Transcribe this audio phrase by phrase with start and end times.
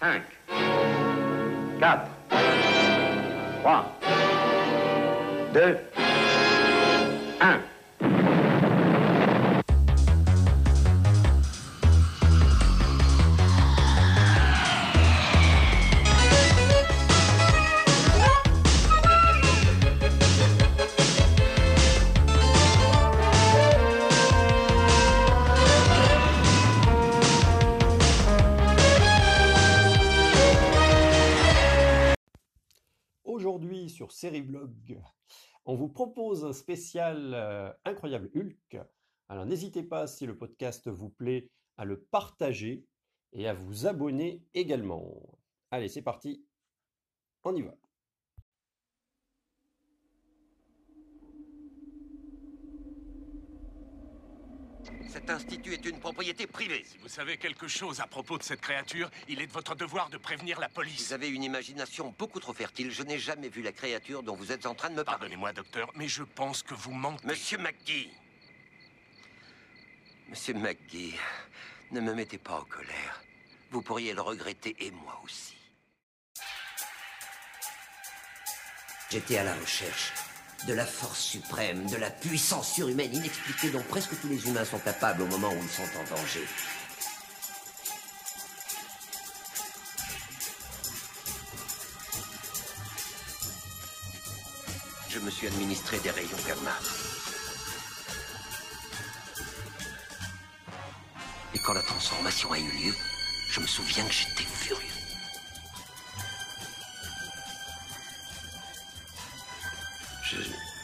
[0.00, 0.22] 5,
[1.78, 2.08] 4,
[3.62, 3.84] 3,
[5.52, 5.78] 2,
[7.38, 7.69] 1.
[33.50, 35.02] Aujourd'hui sur Sérieblog,
[35.64, 38.80] on vous propose un spécial euh, Incroyable Hulk.
[39.28, 42.86] Alors n'hésitez pas, si le podcast vous plaît, à le partager
[43.32, 45.36] et à vous abonner également.
[45.72, 46.44] Allez, c'est parti,
[47.42, 47.74] on y va.
[55.10, 56.84] Cet institut est une propriété privée.
[56.86, 60.08] Si vous savez quelque chose à propos de cette créature, il est de votre devoir
[60.08, 61.08] de prévenir la police.
[61.08, 62.92] Vous avez une imagination beaucoup trop fertile.
[62.92, 65.18] Je n'ai jamais vu la créature dont vous êtes en train de me parler.
[65.18, 67.26] Pardonnez-moi, docteur, mais je pense que vous mentez.
[67.26, 68.12] Monsieur McGee.
[70.28, 71.16] Monsieur McGee,
[71.90, 73.20] ne me mettez pas en colère.
[73.72, 75.56] Vous pourriez le regretter et moi aussi.
[79.10, 80.12] J'étais à la recherche
[80.66, 84.78] de la force suprême, de la puissance surhumaine inexpliquée dont presque tous les humains sont
[84.78, 86.46] capables au moment où ils sont en danger.
[95.08, 96.76] Je me suis administré des rayons gamma.
[101.54, 102.94] Et quand la transformation a eu lieu,
[103.50, 104.99] je me souviens que j'étais furieux.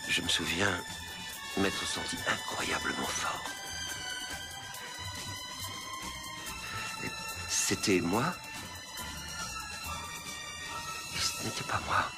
[0.08, 0.80] Je, me souviens
[1.56, 3.44] m'être senti incroyablement fort.
[7.48, 8.34] C'était moi?
[11.16, 12.10] Ce n'était pas moi.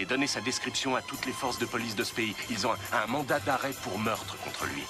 [0.00, 2.34] J'ai donné sa description à toutes les forces de police de ce pays.
[2.48, 4.82] Ils ont un, un mandat d'arrêt pour meurtre contre lui.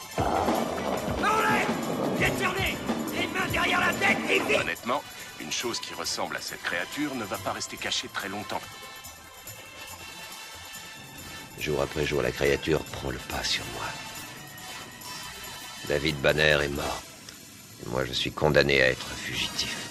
[4.55, 5.03] Honnêtement,
[5.41, 8.61] une chose qui ressemble à cette créature ne va pas rester cachée très longtemps.
[11.59, 13.87] Jour après jour, la créature prend le pas sur moi.
[15.89, 17.03] David Banner est mort.
[17.85, 19.90] Et moi, je suis condamné à être fugitif.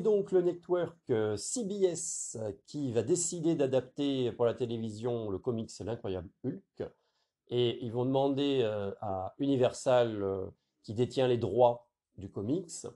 [0.00, 2.36] Donc le network euh, CBS
[2.66, 6.90] qui va décider d'adapter pour la télévision le comics L'incroyable Hulk.
[7.50, 10.46] Et ils vont demander euh, à Universal, euh,
[10.82, 12.86] qui détient les droits du comics,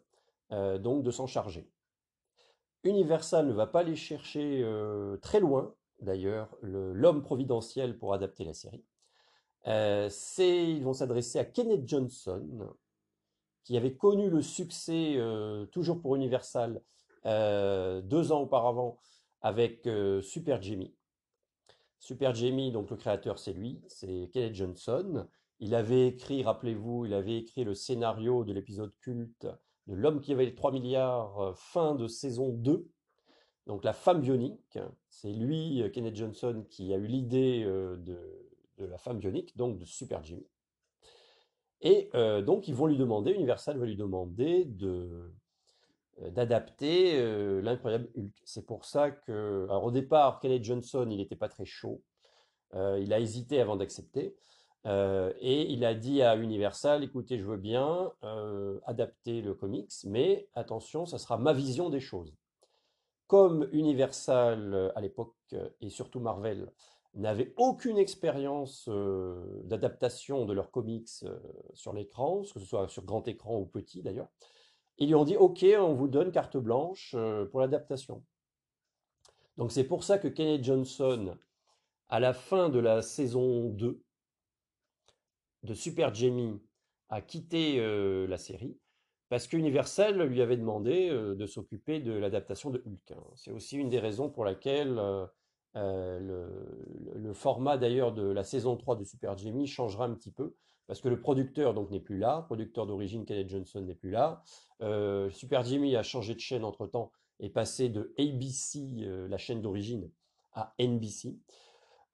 [0.50, 1.70] donc de s'en charger.
[2.84, 4.66] Universal ne va pas aller chercher
[5.22, 8.82] très loin, d'ailleurs, le- l'homme providentiel pour adapter la série.
[9.66, 12.68] Ils vont s'adresser à Kenneth Johnson,
[13.64, 16.82] qui avait connu le succès, euh, toujours pour Universal,
[17.26, 18.98] euh, deux ans auparavant,
[19.40, 20.94] avec euh, Super Jamie.
[21.98, 25.28] Super Jamie, donc le créateur, c'est lui, c'est Kenneth Johnson.
[25.60, 29.46] Il avait écrit, rappelez-vous, il avait écrit le scénario de l'épisode culte
[29.86, 32.88] de L'homme qui avait les 3 milliards, fin de saison 2.
[33.66, 37.98] Donc la femme bionique, c'est lui, Kenneth Johnson, qui a eu l'idée de,
[38.78, 40.46] de la femme bionique, donc de Super Jimmy.
[41.82, 45.32] Et euh, donc ils vont lui demander, Universal va lui demander de
[46.22, 48.32] euh, d'adapter euh, l'incroyable Hulk.
[48.44, 52.00] C'est pour ça que, au départ, Kenneth Johnson, il n'était pas très chaud.
[52.74, 54.34] Il a hésité avant d'accepter.
[54.86, 58.10] Et il a dit à Universal, écoutez, je veux bien
[58.86, 62.32] adapter le comics, mais attention, ça sera ma vision des choses.
[63.26, 65.34] Comme Universal à l'époque,
[65.82, 66.66] et surtout Marvel,
[67.14, 71.38] n'avait aucune expérience euh, d'adaptation de leurs comics euh,
[71.74, 74.28] sur l'écran, que ce soit sur grand écran ou petit d'ailleurs,
[74.98, 78.24] ils lui ont dit, OK, on vous donne carte blanche euh, pour l'adaptation.
[79.58, 81.36] Donc c'est pour ça que Kenneth Johnson,
[82.08, 84.02] à la fin de la saison 2
[85.64, 86.60] de Super Jamie,
[87.10, 87.76] a quitté
[88.26, 88.78] la série
[89.28, 93.10] parce qu'Universal lui avait demandé de s'occuper de l'adaptation de Hulk.
[93.10, 93.22] hein.
[93.34, 94.98] C'est aussi une des raisons pour laquelle
[95.76, 96.18] euh,
[97.14, 100.54] le, format d'ailleurs de la saison 3 de Super Jamie changera un petit peu
[100.86, 104.42] parce que le producteur donc n'est plus là, producteur d'origine Kenneth Johnson n'est plus là.
[104.82, 107.10] Euh, Super Jamie a changé de chaîne entre-temps
[107.40, 110.10] et passé de ABC, euh, la chaîne d'origine,
[110.52, 111.38] à NBC.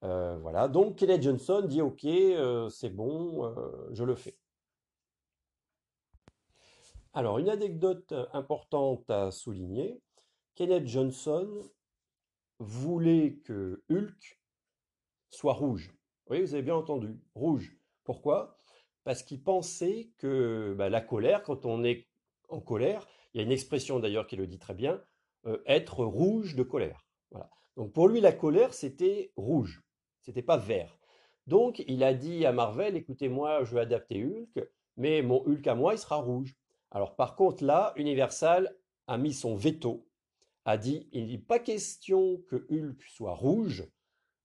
[0.02, 2.06] voilà, donc Kenneth Johnson dit ok,
[2.70, 3.52] c'est bon,
[3.90, 4.36] je le fais.
[7.14, 10.00] Alors, une anecdote importante à souligner,
[10.54, 11.48] Kenneth Johnson
[12.58, 14.40] voulait que Hulk
[15.30, 15.94] soit rouge.
[16.28, 17.76] Oui, vous avez bien entendu, rouge.
[18.04, 18.56] Pourquoi?
[19.04, 22.06] Parce qu'il pensait que bah, la colère, quand on est
[22.48, 25.02] en colère, il y a une expression d'ailleurs qui le dit très bien,
[25.46, 27.06] euh, être rouge de colère.
[27.30, 27.50] Voilà.
[27.76, 29.82] Donc pour lui, la colère, c'était rouge,
[30.20, 30.98] c'était pas vert.
[31.46, 35.66] Donc il a dit à Marvel, écoutez, moi, je vais adapter Hulk, mais mon Hulk
[35.66, 36.54] à moi, il sera rouge.
[36.90, 38.74] Alors par contre, là, Universal
[39.06, 40.07] a mis son veto,
[40.68, 43.88] a dit, il n'est pas question que Hulk soit rouge,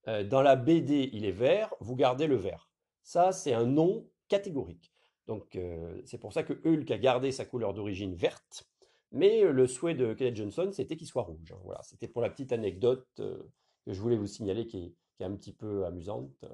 [0.08, 2.70] euh, dans la BD, il est vert, vous gardez le vert.
[3.04, 4.94] Ça, c'est un non catégorique.
[5.28, 8.70] Donc, euh, c'est pour ça que Hulk a gardé sa couleur d'origine verte,
[9.12, 11.52] mais euh, le souhait de Kenneth Johnson, c'était qu'il soit rouge.
[11.52, 11.60] Hein.
[11.66, 13.46] Voilà, c'était pour la petite anecdote que
[13.88, 16.46] je voulais vous signaler qui est, un petit peu amusante.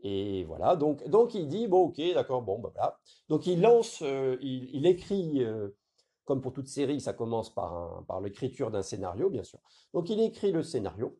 [0.00, 2.98] Et voilà, donc, donc il dit, bon, ok, d'accord, bon, bah voilà.
[3.28, 4.02] Donc il lance,
[4.40, 5.42] il, écrit,
[6.24, 9.58] comme pour toute série, ça commence par, l'écriture d'un scénario, bien sûr.
[9.92, 11.18] Donc il écrit le scénario,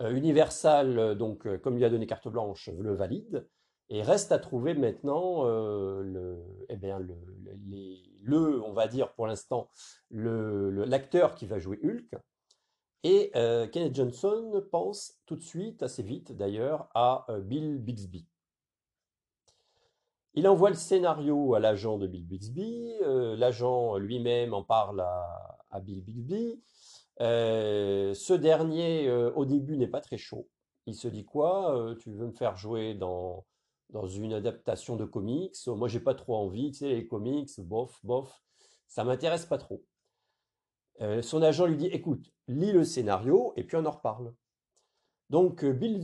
[0.00, 3.48] euh, Universal, euh, donc, euh, comme il a donné carte blanche, le valide.
[3.90, 7.16] Et reste à trouver maintenant le, eh bien, le,
[8.22, 9.70] le, on va dire pour l'instant,
[10.10, 12.10] l'acteur qui va jouer Hulk.
[13.04, 18.26] Et Kenneth Johnson pense tout de suite, assez vite d'ailleurs, à Bill Bixby.
[20.34, 22.94] Il envoie le scénario à l'agent de Bill Bixby.
[23.02, 26.60] l'agent lui-même en parle à, Bill Bixby.
[27.20, 30.48] Euh, ce dernier, euh, au début, n'est pas très chaud.
[30.86, 33.44] Il se dit quoi euh, Tu veux me faire jouer dans,
[33.90, 35.56] dans une adaptation de comics?
[35.66, 36.70] Moi, j'ai pas trop envie.
[36.70, 38.42] Tu sais, les comics, bof, bof,
[38.86, 39.84] ça m'intéresse pas trop.
[41.22, 44.34] son agent lui dit Écoute, lis le scénario et puis on en reparle.
[45.30, 45.98] Donc, Bill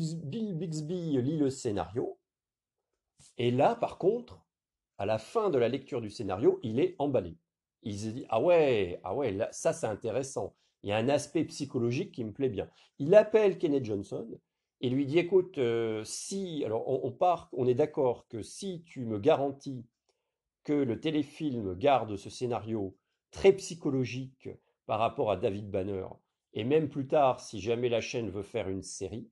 [0.58, 2.18] Bixby lit le scénario.
[3.38, 4.44] Et là, par contre,
[4.98, 7.36] à la fin de la lecture du scénario, il est emballé.
[7.82, 10.54] Il se dit Ah ouais, ah ouais, ça c'est intéressant.
[10.82, 12.68] Il y a un aspect psychologique qui me plaît bien.
[12.98, 14.28] Il appelle Kenneth Johnson
[14.80, 19.06] et lui dit écoute, euh, si, alors on, part, on est d'accord que si tu
[19.06, 19.86] me garantis
[20.62, 22.96] que le téléfilm garde ce scénario
[23.30, 24.50] très psychologique
[24.86, 26.06] par rapport à David Banner,
[26.52, 29.28] et même plus tard, si jamais la chaîne veut faire une série,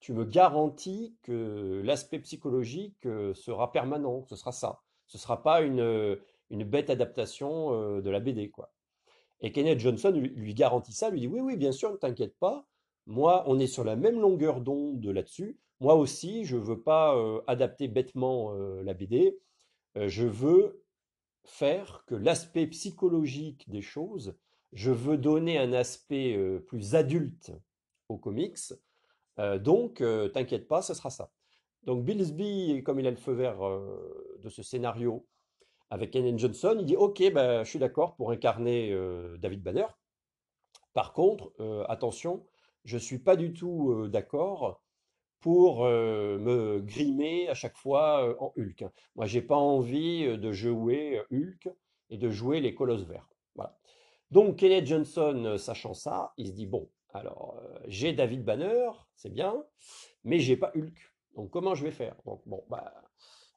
[0.00, 4.80] tu me garantis que l'aspect psychologique euh, sera permanent, ce sera ça.
[5.06, 6.18] Ce sera pas une,
[6.50, 8.72] une bête adaptation euh, de la BD, quoi.
[9.40, 12.66] Et Kenneth Johnson lui, garantit ça, lui dit oui, oui, bien sûr, ne t'inquiète pas.
[13.06, 15.58] Moi, on est sur la même longueur d'onde là-dessus.
[15.80, 19.38] Moi aussi, je ne veux pas euh, adapter bêtement euh, la BD.
[19.96, 20.82] Euh, je veux
[21.44, 24.36] faire que l'aspect psychologique des choses,
[24.72, 26.36] je veux donner un aspect
[26.66, 27.52] plus adulte
[28.10, 28.58] aux comics.
[29.60, 30.02] Donc,
[30.32, 31.30] t'inquiète pas, ce sera ça.
[31.84, 35.26] Donc, Billsby, comme il a le feu vert de ce scénario,
[35.90, 39.86] avec Kenneth Johnson, il dit Ok, ben, je suis d'accord pour incarner euh, David Banner.
[40.94, 42.44] Par contre, euh, attention,
[42.84, 44.82] je ne suis pas du tout euh, d'accord
[45.40, 48.84] pour me grimer à chaque fois en Hulk.
[49.14, 51.68] Moi, j'ai pas envie de jouer Hulk
[52.10, 53.28] et de jouer les colosses verts.
[53.54, 53.78] Voilà.
[54.32, 59.64] Donc, Kenneth Johnson, sachant ça, il se dit Bon, alors, j'ai David Banner, c'est bien,
[60.24, 61.12] mais j'ai pas Hulk.
[61.36, 62.16] Donc, comment je vais faire?
[62.26, 62.92] Donc, bon, bah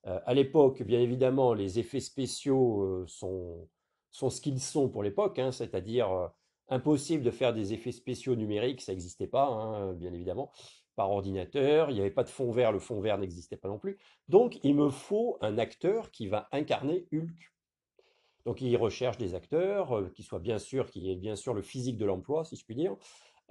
[0.08, 3.68] euh, à l'époque, bien évidemment, les effets spéciaux euh, sont,
[4.10, 6.28] sont ce qu'ils sont pour l'époque, hein, c'est-à-dire euh,
[6.70, 10.52] impossible de faire des effets spéciaux numériques, ça n'existait pas, hein, bien évidemment,
[10.96, 13.78] par ordinateur, il n'y avait pas de fond vert, le fond vert n'existait pas non
[13.78, 14.00] plus.
[14.28, 17.54] Donc, il me faut un acteur qui va incarner Hulk.
[18.46, 21.98] Donc, il recherche des acteurs qui soient bien sûr, qui aient bien sûr le physique
[21.98, 22.96] de l'emploi, si je puis dire.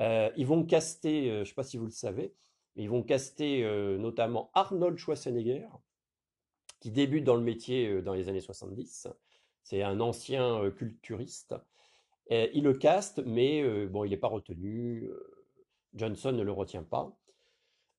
[0.00, 2.34] Ils vont caster, je ne sais pas si vous le savez,
[2.74, 3.62] mais ils vont caster
[3.98, 5.68] notamment Arnold Schwarzenegger,
[6.80, 9.08] qui débute dans le métier euh, dans les années 70.
[9.62, 11.54] C'est un ancien euh, culturiste.
[12.30, 15.08] il le caste, mais euh, bon, il n'est pas retenu.
[15.94, 17.16] Johnson ne le retient pas.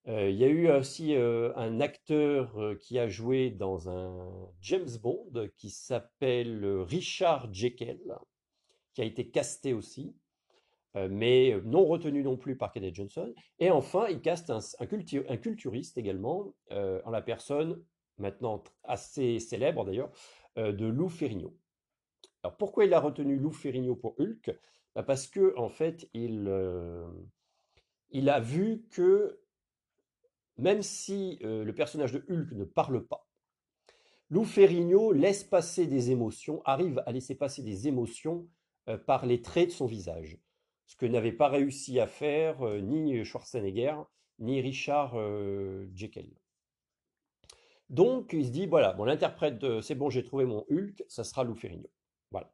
[0.08, 5.70] il y a eu aussi un acteur qui a joué dans un James Bond qui
[5.70, 8.16] s'appelle Richard Jekyll,
[8.94, 10.16] qui a été casté aussi,
[10.96, 13.34] mais non retenu non plus par Kenneth Johnson.
[13.60, 14.86] Et enfin, il caste un,
[15.38, 17.82] culturiste également, en la personne
[18.22, 20.12] maintenant assez célèbre d'ailleurs,
[20.58, 21.58] euh, de Lou Ferrigno.
[22.44, 24.58] Alors pourquoi il a retenu Lou Ferrigno pour Hulk?
[24.96, 27.08] Bah, Parce que en fait, il, euh,
[28.28, 29.40] a vu que
[30.58, 33.28] même si euh, le personnage de Hulk ne parle pas,
[34.30, 38.48] Lou Ferrigno laisse passer des émotions, arrive à laisser passer des émotions
[39.06, 40.40] par les traits de son visage.
[40.92, 43.96] Ce que n'avait pas réussi à faire ni Schwarzenegger,
[44.40, 45.16] ni Richard
[45.96, 46.30] Jekyll.
[47.90, 51.46] Donc, il se dit, voilà, bon, l'interprète, c'est bon, j'ai trouvé mon Hulk, ça sera
[51.46, 51.90] Lou Ferrigno.
[52.30, 52.52] Voilà.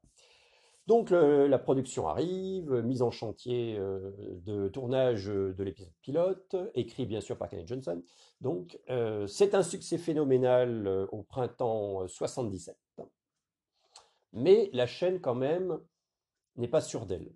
[0.87, 4.11] Donc la production arrive, mise en chantier euh,
[4.45, 8.01] de tournage de l'épisode pilote, écrit bien sûr par Kenneth Johnson.
[8.39, 12.77] Donc euh, c'est un succès phénoménal euh, au printemps 77.
[14.31, 15.77] Mais la chaîne quand même
[16.55, 17.33] n'est pas sûre d'elle.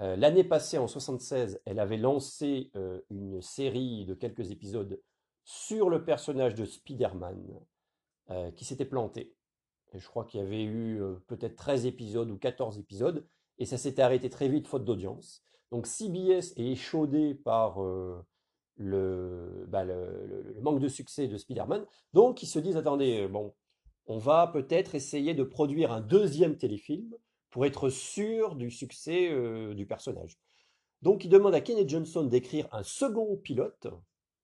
[0.00, 2.70] L'année passée, en 76, elle avait lancé
[3.10, 5.00] une série de quelques épisodes
[5.44, 7.42] sur le personnage de Spider-Man
[8.54, 9.34] qui s'était planté
[9.94, 13.26] je crois qu'il y avait eu peut-être 13 épisodes ou 14 épisodes,
[13.58, 15.42] et ça s'était arrêté très vite faute d'audience.
[15.70, 17.76] Donc CBS est échaudé par
[18.78, 21.86] bah, le, manque de succès de Spider-Man.
[22.12, 23.54] Donc ils se disent, attendez, bon,
[24.06, 27.14] on va peut-être essayer de produire un deuxième téléfilm
[27.50, 29.30] pour être sûr du succès
[29.74, 30.38] du personnage.
[31.02, 33.86] Donc ils demandent à Kenneth Johnson d'écrire un second pilote,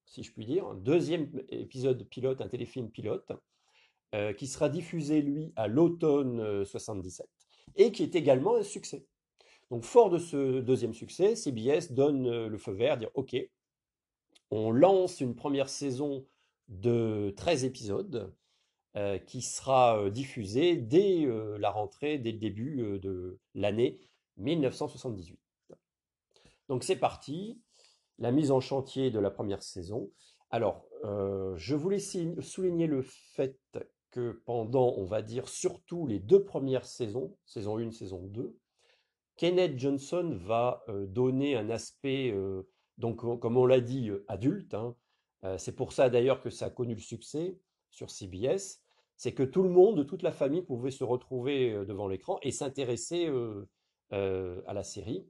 [0.06, 3.32] si je puis dire, un deuxième épisode pilote, un téléfilm pilote,
[4.14, 7.28] euh, qui sera diffusé, lui, à l'automne 77, euh,
[7.74, 9.04] et qui est également un succès.
[9.70, 13.34] Donc, fort de ce deuxième succès, CBS donne euh, le feu vert, dire OK,
[14.52, 16.24] on lance une première saison
[16.68, 18.32] de 13 épisodes
[19.26, 21.26] qui sera diffusée dès
[21.58, 23.98] la rentrée, dès le début de l'année
[24.36, 25.38] 1978.
[26.68, 27.60] Donc c'est parti,
[28.18, 30.10] la mise en chantier de la première saison.
[30.50, 33.58] Alors, je voulais souligner le fait
[34.14, 38.56] que pendant, on va dire, surtout les deux premières saisons, saison 1, saison 2,
[39.36, 42.62] Kenneth Johnson va euh, donner un aspect, euh,
[42.96, 44.74] donc comme on l'a dit, euh, adulte.
[44.74, 44.94] Hein.
[45.58, 47.58] c'est pour ça d'ailleurs que ça a connu le succès
[47.90, 48.83] sur CBS.
[49.16, 53.30] C'est que tout le monde, toute la famille pouvait se retrouver devant l'écran et s'intéresser
[54.10, 55.26] à la série.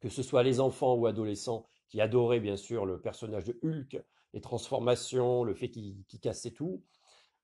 [0.00, 4.02] Que ce soit les enfants ou adolescents qui adoraient bien sûr le personnage de Hulk,
[4.34, 6.82] les transformations, le fait qu'il cassait tout,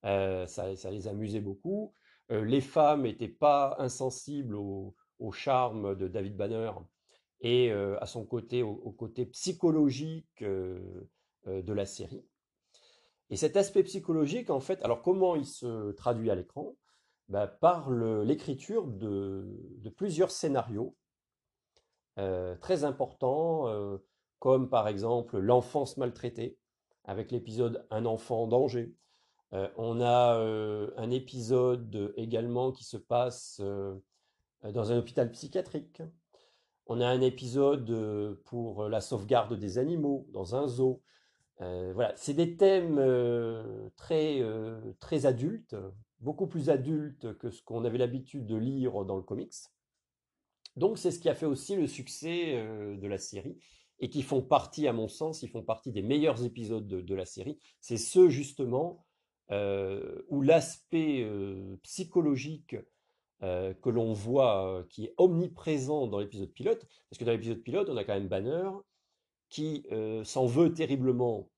[0.04, 1.94] euh, ça, les amusait beaucoup.
[2.30, 4.94] Euh, les femmes n'étaient pas insensibles au,
[5.32, 6.70] charme de David Banner
[7.40, 12.26] et euh, à son côté, au, côté psychologique de la série.
[13.34, 16.76] Et cet aspect psychologique, en fait, alors comment il se traduit à l'écran?
[17.28, 19.44] Bah, Par l'écriture de,
[19.96, 20.94] plusieurs scénarios
[22.14, 23.98] très importants,
[24.38, 26.56] comme par exemple l'enfance maltraitée,
[27.02, 28.94] avec l'épisode Un enfant en danger,
[29.52, 33.98] euh, on a euh, un épisode également qui se passe euh,
[34.62, 36.02] dans un hôpital psychiatrique.
[36.86, 41.02] On a un épisode pour la sauvegarde des animaux dans un zoo.
[41.60, 43.00] Voilà, c'est des thèmes
[43.96, 44.42] très,
[45.00, 45.76] très adultes,
[46.20, 49.54] beaucoup plus adultes que ce qu'on avait l'habitude de lire dans le comics.
[50.76, 53.58] Donc c'est ce qui a fait aussi le succès de la série
[54.00, 57.24] et qui font partie, à mon sens, ils font partie des meilleurs épisodes de la
[57.24, 57.58] série.
[57.80, 59.04] C'est ceux justement
[59.50, 62.76] euh, où l'aspect euh, psychologique
[63.42, 67.88] euh, que l'on voit, qui est omniprésent dans l'épisode pilote, parce que dans l'épisode pilote,
[67.90, 68.70] on a quand même Banner
[69.48, 69.86] qui
[70.24, 71.48] s'en veut terriblement,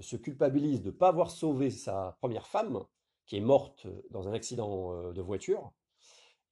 [0.00, 2.84] se culpabilise de ne pas avoir sauvé sa première femme,
[3.26, 5.72] qui est morte dans un accident de voiture.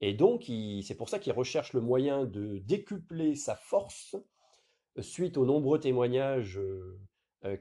[0.00, 0.50] Et donc,
[0.82, 4.16] c'est pour ça qu'il recherche le moyen de décupler sa force
[5.00, 6.60] suite aux nombreux témoignages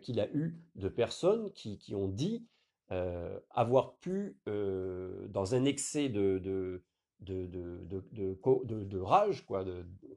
[0.02, 2.48] qu'il a eus de personnes qui, qui ont dit
[2.94, 6.84] euh, avoir pu, euh, dans un excès de, de,
[7.22, 9.66] de, rage, quoi,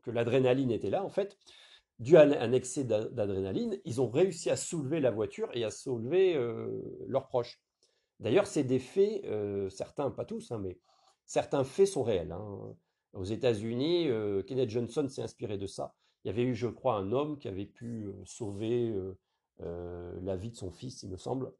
[0.02, 1.38] que l'adrénaline était là, en fait,
[1.98, 6.36] dû à un excès d'adrénaline, ils ont réussi à soulever la voiture et à soulever
[6.36, 7.60] euh, leurs proches.
[8.20, 9.26] D'ailleurs, c'est des faits,
[9.70, 10.78] certains, pas tous, hein, mais
[11.26, 12.32] certains faits sont réels.
[12.32, 12.74] Hein.
[13.12, 14.08] Aux États-Unis,
[14.46, 15.94] Kenneth Johnson s'est inspiré de ça.
[16.24, 18.90] Il y avait eu, je crois, un homme qui avait pu sauver
[19.58, 21.52] la vie de son fils, il me semble,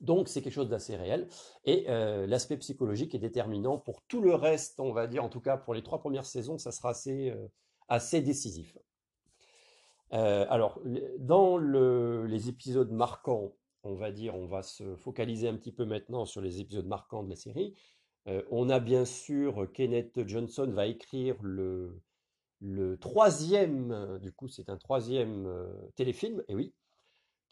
[0.00, 1.28] donc c'est quelque chose d'assez réel.
[1.64, 5.40] Et euh, l'aspect psychologique est déterminant pour tout le reste, on va dire, en tout
[5.40, 7.48] cas pour les trois premières saisons, ça sera assez, euh,
[7.88, 8.76] assez décisif.
[10.12, 10.80] Euh, alors,
[11.18, 16.24] dans les épisodes marquants, on va dire, on va se focaliser un petit peu maintenant
[16.24, 17.74] sur les épisodes marquants de la série.
[18.50, 22.00] on a bien sûr Kenneth Johnson va écrire le,
[23.00, 25.46] troisième, du coup c'est un troisième
[25.96, 26.72] téléfilm, et oui,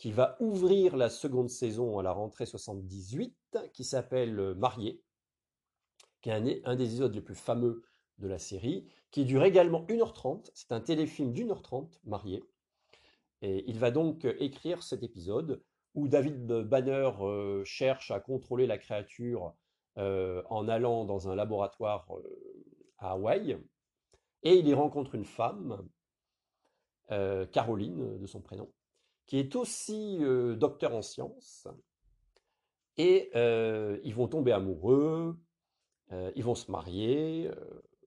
[0.02, 3.36] qui va ouvrir la seconde saison à la rentrée 78,
[3.72, 5.00] qui s'appelle euh, Marié,
[6.20, 7.84] qui est un, des épisodes les plus fameux
[8.18, 10.50] de la série, qui dure également 1h30.
[10.54, 12.44] C'est un téléfilm d'1h30, Marié.
[13.42, 15.62] Et il va donc euh, écrire cet épisode
[15.94, 19.54] où David Banner euh, cherche à contrôler la créature
[19.94, 22.08] en allant dans un laboratoire
[22.96, 23.58] à Hawaï.
[24.42, 25.86] Et il y rencontre une femme,
[27.10, 28.72] euh, Caroline de son prénom,
[29.26, 31.68] qui est aussi euh, docteur en sciences.
[32.96, 35.38] Et euh, ils vont tomber amoureux,
[36.36, 37.50] ils vont se marier,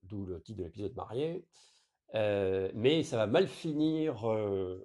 [0.08, 1.44] d'où le titre de l'épisode marié.
[2.14, 4.24] mais ça va mal finir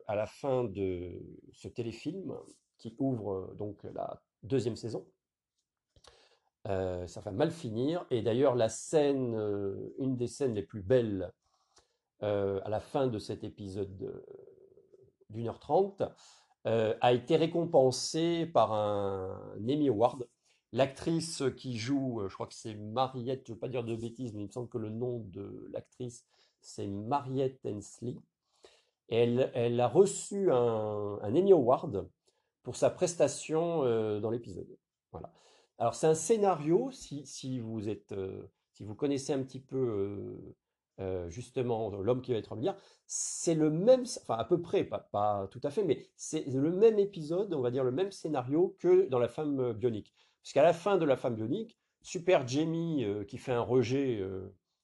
[0.08, 1.12] à la fin de
[1.54, 2.36] ce téléfilm
[2.78, 5.06] qui ouvre donc la deuxième saison.
[6.66, 8.06] ça va mal finir.
[8.10, 9.36] Et d'ailleurs, la scène,
[10.00, 11.32] une des scènes les plus belles
[12.20, 14.24] à la fin de cet épisode
[15.30, 16.04] d'une heure trente,
[16.66, 20.28] a été récompensée par un Emmy Award.
[20.74, 24.34] L'actrice qui joue, je crois que c'est Mariette, je ne veux pas dire de bêtises,
[24.34, 26.25] mais il me semble que le nom de l'actrice,
[26.62, 28.16] c'est Mariette Hensley.
[29.10, 32.08] elle, elle a reçu un, Emmy Award
[32.63, 33.84] pour sa prestation
[34.22, 34.78] dans l'épisode.
[35.12, 35.34] Voilà.
[35.78, 38.16] Alors c'est un scénario, si, si vous êtes,
[38.74, 40.56] si vous connaissez un petit peu
[41.28, 45.60] justement l'homme qui va être milliard, c'est le même, enfin à peu près, pas tout
[45.63, 49.20] à fait, mais c'est le même épisode, on va dire le même scénario que dans
[49.20, 50.13] La femme bionique.
[50.42, 54.22] Puisqu'à la fin de La femme bionique, Super Jamie qui fait un rejet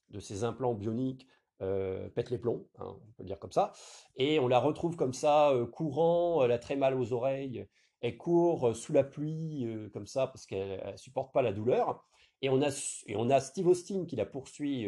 [0.10, 1.28] de ses implants bioniques
[1.60, 3.74] pète les plombs, hein, on peut dire comme ça,
[4.16, 7.68] et on la retrouve comme ça courant, elle a très mal aux oreilles,
[8.02, 12.06] elle court sous la pluie comme ça parce qu'elle supporte pas la douleur.
[12.42, 12.70] Et on a,
[13.08, 14.88] et on a Steve Austin qui la poursuit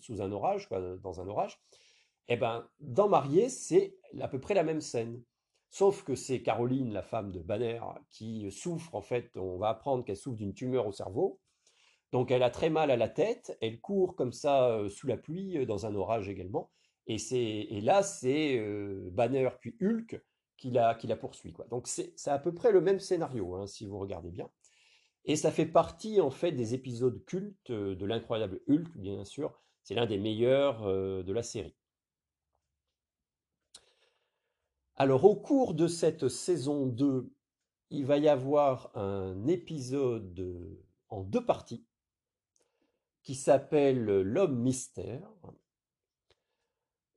[0.00, 1.58] sous un orage, quoi, dans un orage.
[2.28, 5.22] Et eh ben, dans Marié, c'est à peu près la même scène.
[5.72, 10.04] Sauf que c'est Caroline, la femme de Banner, qui souffre, en fait, on va apprendre
[10.04, 11.40] qu'elle souffre d'une tumeur au cerveau.
[12.12, 15.66] Donc elle a très mal à la tête, elle court comme ça sous la pluie,
[15.66, 16.70] dans un orage également.
[17.06, 17.16] Et,
[17.76, 18.60] et là, c'est
[19.12, 20.22] Banner puis Hulk
[20.62, 21.52] qui la, qui la poursuit.
[21.52, 21.66] Quoi.
[21.70, 24.48] Donc c'est à peu près le même scénario, hein, si vous regardez bien.
[25.24, 29.52] Et ça fait partie en fait des épisodes cultes euh, de l'incroyable Hulk, bien sûr.
[29.82, 31.74] C'est l'un des meilleurs euh, de la série.
[34.96, 37.32] Alors au cours de cette saison 2,
[37.90, 40.78] il va y avoir un épisode
[41.08, 41.86] en deux parties
[43.22, 45.30] qui s'appelle L'homme mystère.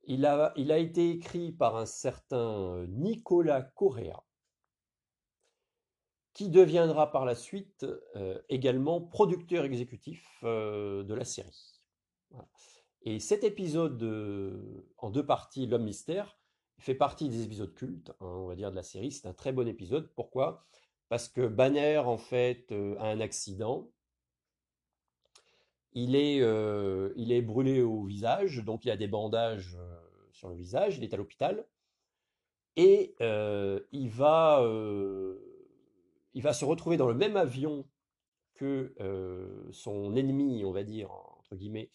[0.04, 4.24] Il a, été écrit par un certain Nicolas Correa
[6.32, 11.82] qui deviendra par la suite euh, également producteur exécutif euh, de la série.
[13.02, 14.02] Et cet épisode
[14.98, 16.38] en deux parties, L'homme mystère,
[16.78, 19.12] fait partie des épisodes cultes, hein, on va dire, de la série.
[19.12, 20.10] C'est un très bon épisode.
[20.14, 20.64] Pourquoi?
[21.08, 23.90] Parce que Banner, en fait, euh, a un accident.
[25.92, 26.42] Il est,
[27.16, 29.78] il est brûlé au visage, donc il a des bandages
[30.30, 31.66] sur le visage, il est à l'hôpital.
[32.76, 33.14] Et
[33.92, 34.62] il va
[36.34, 37.86] il va se retrouver dans le même avion
[38.56, 38.94] que
[39.72, 41.88] son ennemi, on va dire, entre guillemets,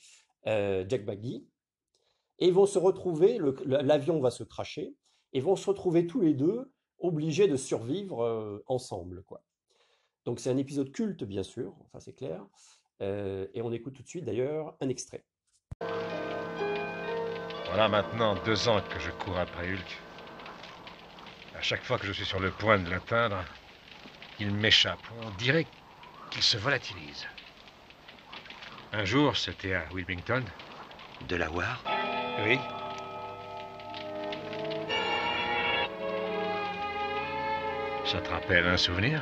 [0.45, 1.45] Jack Baggy.
[2.41, 4.95] Et ils vont se retrouver, l'avion va se cracher,
[5.31, 9.23] et vont se retrouver tous les deux obligés de survivre ensemble.
[9.23, 9.43] Quoi.
[10.25, 12.43] Donc c'est un épisode culte, bien sûr, ça c'est clair.
[12.99, 15.23] et on écoute tout de suite d'ailleurs un extrait.
[17.67, 19.97] Voilà maintenant deux ans que je cours après Hulk.
[21.55, 23.45] À chaque fois que je suis sur le point de l'atteindre,
[24.39, 24.99] il m'échappe.
[25.23, 25.67] On dirait
[26.31, 27.25] qu'il se volatilise.
[28.91, 30.43] Un jour, c'était à Wilmington.
[31.29, 32.00] De la voir
[32.39, 32.59] Oui.
[38.05, 39.21] Ça te rappelle un souvenir?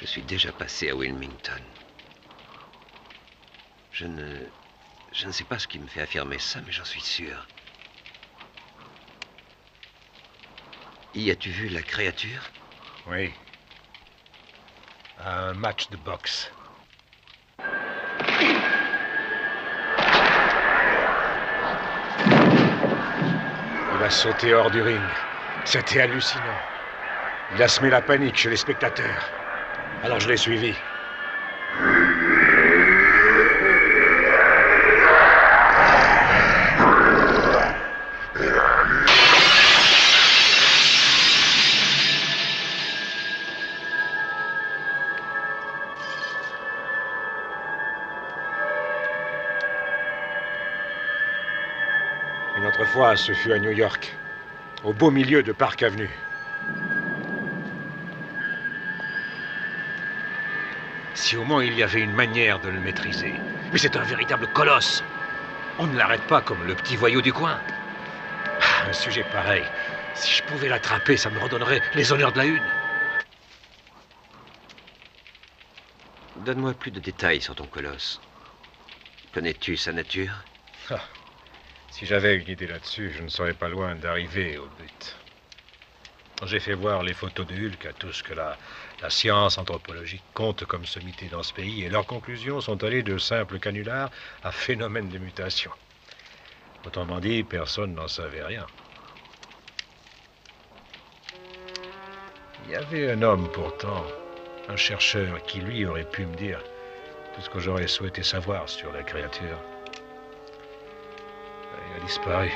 [0.00, 1.62] Je suis déjà passé à Wilmington.
[3.92, 4.36] Je ne.
[5.12, 7.46] Je ne sais pas ce qui me fait affirmer ça, mais j'en suis sûr.
[11.14, 12.42] Y as-tu vu la créature?
[13.06, 13.32] Oui
[15.26, 16.50] un match de boxe.
[24.06, 25.00] A sauté hors du ring.
[25.64, 26.60] C'était hallucinant.
[27.56, 29.32] Il a semé la panique chez les spectateurs.
[30.04, 30.76] Alors je l'ai suivi.
[53.16, 54.16] Ce fut à New York,
[54.82, 56.08] au beau milieu de Park Avenue.
[61.12, 63.34] Si au moins il y avait une manière de le maîtriser.
[63.70, 65.04] Mais c'est un véritable colosse.
[65.78, 67.58] On ne l'arrête pas comme le petit voyou du coin.
[68.62, 69.64] Ah, un sujet pareil,
[70.14, 72.62] si je pouvais l'attraper, ça me redonnerait les honneurs de la une.
[76.36, 78.22] Donne-moi plus de détails sur ton colosse.
[79.34, 80.32] Connais-tu sa nature?
[80.90, 81.00] Ah,
[81.96, 85.16] Si j'avais une idée là-dessus, je ne serais pas loin d'arriver au but.
[86.44, 88.58] J'ai fait voir les photos de Hulk à tous que la,
[89.00, 93.16] la science anthropologique compte comme sommité dans ce pays, et leurs conclusions sont allées de
[93.16, 94.10] simples canulars
[94.44, 95.70] à phénomènes de mutation.
[96.86, 98.66] Autrement dit, personne n'en savait rien.
[102.66, 104.04] Il y avait un homme pourtant,
[104.68, 106.60] un chercheur, qui lui aurait pu me dire
[107.34, 109.58] tout ce que j'aurais souhaité savoir sur la créature.
[111.96, 112.50] A disparu.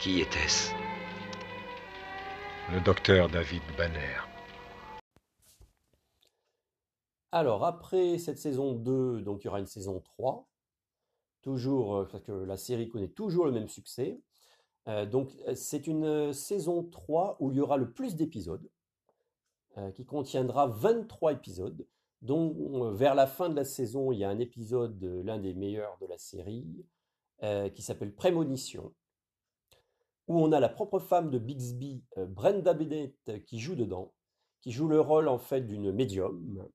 [0.00, 0.72] Qui était-ce?
[2.72, 4.16] Le docteur David Banner.
[7.30, 10.48] Alors, après cette saison 2, donc il y aura une saison 3.
[11.42, 14.18] Toujours, euh, parce que la série connaît toujours le même succès.
[14.88, 18.68] Euh, donc, euh, c'est une saison 3 où il y aura le plus d'épisodes,
[19.94, 21.86] qui contiendra 23 épisodes,
[22.22, 25.98] dont vers la fin de la saison, il y a un épisode, l'un des meilleurs
[26.00, 26.84] de la série,
[27.40, 28.94] qui s'appelle Prémonition,
[30.28, 34.14] où on a la propre femme de Bixby, Brenda Bennett, qui joue dedans,
[34.60, 36.66] qui joue le rôle en fait d'une médium,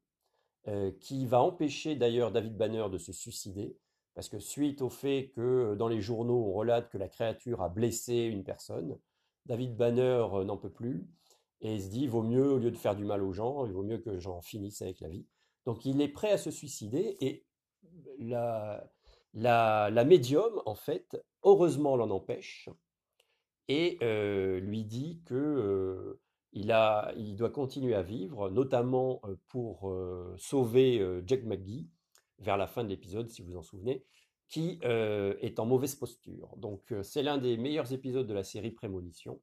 [1.00, 3.76] qui va empêcher d'ailleurs David Banner de se suicider,
[4.14, 7.70] parce que suite au fait que dans les journaux on relate que la créature a
[7.70, 9.00] blessé une personne,
[9.48, 11.08] David Banner n'en peut plus
[11.62, 13.74] et il se dit, vaut mieux, au lieu de faire du mal aux gens, il
[13.74, 15.26] vaut mieux que j'en finisse avec la vie.
[15.66, 17.46] Donc il est prêt à se suicider et
[18.18, 18.90] la,
[19.34, 22.70] la, médium, en fait, heureusement l'en empêche
[23.68, 23.98] et
[24.62, 26.20] lui dit que
[26.54, 29.94] il, doit continuer à vivre, notamment pour
[30.38, 31.88] sauver Jack McGee
[32.40, 34.04] vers la fin de l'épisode, si vous en souvenez,
[34.48, 36.56] qui est en mauvaise posture.
[36.58, 39.40] Donc c'est l'un des meilleurs épisodes de la série Prémonition,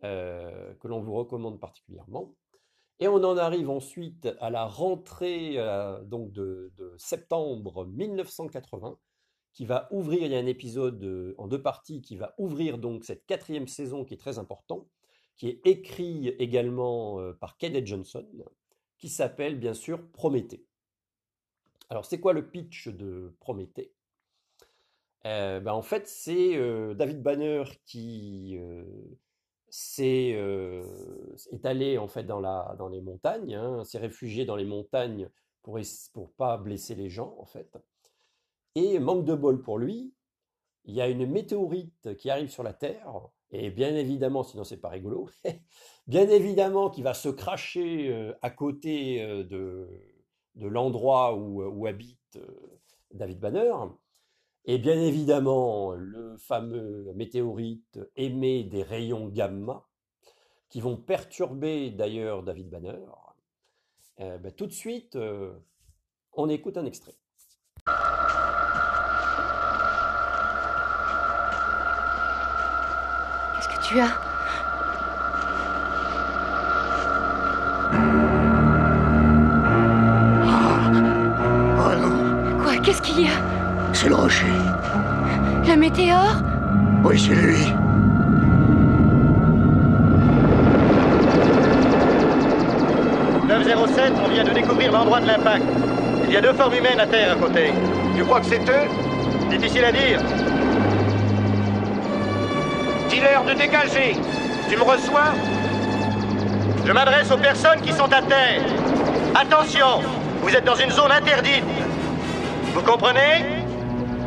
[0.00, 2.34] que l'on vous recommande particulièrement.
[2.98, 5.56] Et on en arrive ensuite à la rentrée
[6.04, 8.98] donc de, de septembre 1980,
[9.52, 13.04] qui va ouvrir, il y a un épisode en deux parties qui va ouvrir donc
[13.04, 14.88] cette quatrième saison qui est très important,
[15.36, 18.26] qui est écrit également euh, par Kenneth Johnson,
[18.98, 20.64] qui s'appelle bien sûr Prométhée.
[21.90, 23.92] Alors c'est quoi le pitch de Prométhée?
[25.26, 28.84] Euh, ben, En fait c'est euh, David Banner qui euh,
[29.68, 30.38] s'est,
[31.50, 35.28] est allé en fait dans les montagnes, hein, s'est réfugié dans les montagnes
[35.62, 35.78] pour
[36.12, 37.76] pour pas blesser les gens en fait.
[38.74, 40.14] Et manque de bol pour lui,
[40.84, 43.12] il y a une météorite qui arrive sur la Terre,
[43.50, 45.28] et bien évidemment, sinon c'est pas rigolo,
[46.06, 49.88] bien évidemment qui va se cracher euh, à côté euh, de,
[50.56, 52.80] de l'endroit où, où habite euh,
[53.12, 53.72] David Banner.
[54.64, 59.88] Et bien évidemment, le fameux météorite émet des rayons gamma
[60.68, 63.04] qui vont perturber d'ailleurs David Banner.
[64.20, 65.52] Euh, ben, tout de suite, euh,
[66.32, 67.16] on écoute un extrait.
[73.92, 74.08] Tu as
[81.78, 83.32] Oh non, Quoi Qu'est-ce qu'il y a?
[83.92, 84.46] C'est le rocher.
[85.66, 86.36] Le météore?
[87.04, 87.74] Oui, c'est lui.
[94.24, 95.64] on vient de découvrir l'endroit de l'impact.
[96.26, 97.72] Il y a deux formes humaines à terre à côté.
[98.16, 98.88] Tu crois que c'est eux?
[99.50, 100.20] Difficile à dire.
[103.12, 104.16] Dis-leur de dégager.
[104.70, 105.34] Tu me reçois?
[106.86, 108.62] Je m'adresse aux personnes qui sont à terre.
[109.34, 110.00] Attention,
[110.40, 111.62] vous êtes dans une zone interdite.
[112.74, 113.44] Vous comprenez?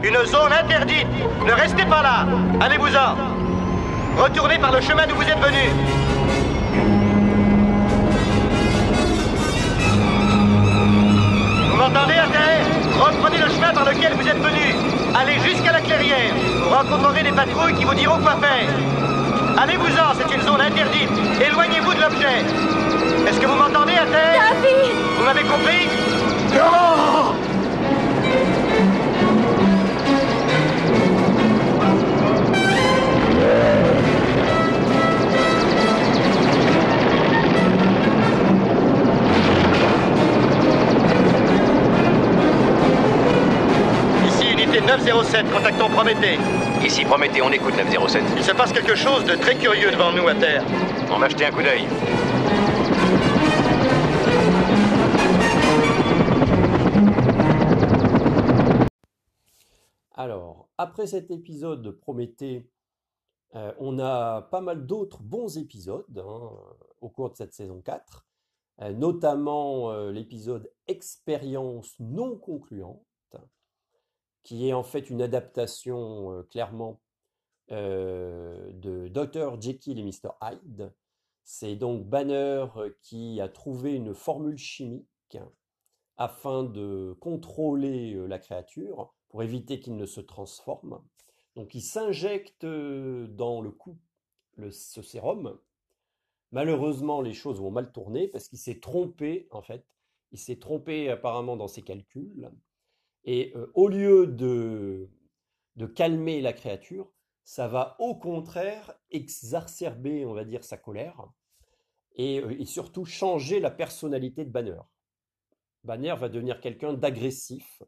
[0.03, 1.07] Une zone interdite.
[1.47, 2.27] Ne restez pas là.
[2.61, 4.21] Allez-vous-en.
[4.21, 5.67] Retournez par le chemin d'où vous êtes venu.
[11.71, 12.27] Vous m'entendez à
[12.99, 14.75] Reprenez le chemin par lequel vous êtes venu.
[15.13, 16.33] Allez jusqu'à la clairière.
[16.63, 18.69] Vous rencontrerez des patrouilles qui vous diront quoi faire.
[19.57, 21.09] Allez-vous-en, c'est une zone interdite.
[21.41, 22.43] Éloignez-vous de l'objet.
[23.27, 25.87] Est-ce que vous m'entendez à terre David Vous m'avez compris?
[26.53, 27.44] Non
[44.75, 46.37] Ici, unité 907, contactons Prométhée.
[46.85, 48.23] Ici Prométhée, on écoute 907.
[48.35, 50.65] Il se passe quelque chose de très curieux devant nous à terre.
[51.09, 51.85] On va jeter un coup d'œil.
[60.13, 62.69] Alors, après cet épisode de Prométhée,
[63.55, 66.51] euh, on a pas mal d'autres bons épisodes hein,
[66.99, 68.25] au cours de cette saison 4,
[68.81, 73.04] euh, notamment euh, l'épisode Expérience non concluante,
[74.45, 77.01] qui est en fait une adaptation clairement
[77.69, 79.59] de Dr.
[79.59, 80.29] Jekyll et Mr.
[80.41, 80.93] Hyde.
[81.43, 82.67] C'est donc Banner
[83.01, 85.37] qui a trouvé une formule chimique
[86.17, 91.01] afin de contrôler la créature pour éviter qu'il ne se transforme.
[91.55, 93.97] Donc il s'injecte dans le cou
[94.57, 95.59] le, ce sérum.
[96.51, 99.85] Malheureusement, les choses vont mal tourner parce qu'il s'est trompé en fait.
[100.31, 102.49] Il s'est trompé apparemment dans ses calculs.
[103.25, 105.09] Et euh, au lieu de,
[105.75, 107.11] de calmer la créature,
[107.43, 111.25] ça va au contraire exacerber, on va dire, sa colère
[112.15, 114.79] et, euh, et surtout changer la personnalité de Banner.
[115.83, 117.83] Banner va devenir quelqu'un d'agressif.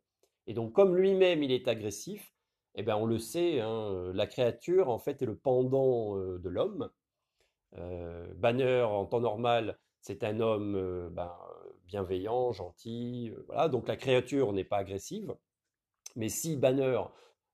[0.47, 2.33] Et donc, comme lui-même, il est agressif,
[2.75, 6.49] eh ben, on le sait, hein, la créature, en fait, est le pendant euh, de
[6.49, 6.89] l'homme.
[8.37, 11.31] Banner, en temps normal, c'est un homme ben,
[11.87, 13.31] bienveillant, gentil.
[13.35, 13.69] euh, voilà.
[13.69, 15.35] Donc, la créature n'est pas agressive.
[16.15, 17.01] Mais si Banner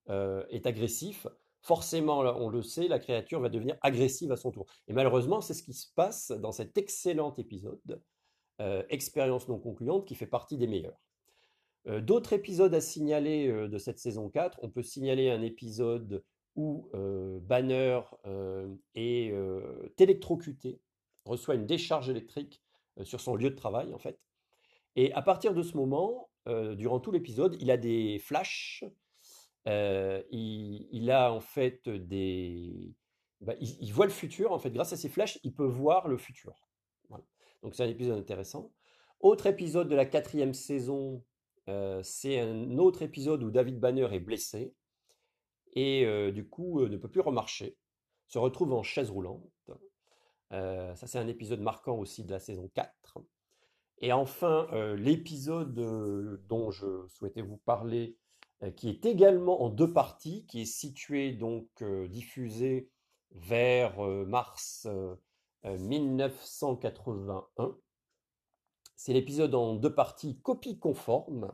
[0.10, 1.28] euh, est agressif,
[1.62, 4.66] forcément, on le sait, la créature va devenir agressive à son tour.
[4.88, 8.02] Et malheureusement, c'est ce qui se passe dans cet excellent épisode,
[8.62, 11.00] euh, Expérience non concluante, qui fait partie des meilleurs.
[11.86, 16.24] D'autres épisodes à signaler de cette saison 4, on peut signaler un épisode
[16.56, 16.90] où
[17.42, 18.00] Banner
[18.96, 19.34] est
[19.98, 20.80] électrocuté,
[21.26, 22.63] reçoit une décharge électrique
[23.04, 24.20] sur son lieu de travail en fait.
[24.96, 28.84] Et à partir de ce moment, euh, durant tout l'épisode, il a des flashs,
[29.68, 32.94] euh, il, a en fait des...
[33.42, 36.18] bah, il, voit le futur, en fait, grâce à ces flashs, il peut voir le
[36.18, 36.68] futur.
[37.10, 37.24] Voilà.
[37.64, 38.72] Donc c'est un épisode intéressant.
[39.20, 41.24] Autre épisode de la quatrième saison,
[41.70, 44.76] euh, c'est un autre épisode où David Banner est blessé
[45.74, 47.78] et euh, du coup euh, ne peut plus remarcher,
[48.28, 49.50] se retrouve en chaise roulante.
[50.54, 53.20] Euh, ça c'est un épisode marquant aussi de la saison 4.
[54.00, 58.18] Et enfin, euh, l'épisode euh, dont je souhaitais vous parler,
[58.78, 61.68] qui est également en deux parties, qui est situé donc
[62.10, 62.90] diffusé
[63.34, 65.16] vers mars euh,
[65.66, 67.76] euh, 1981.
[68.96, 71.52] C'est l'épisode en deux parties copie conforme,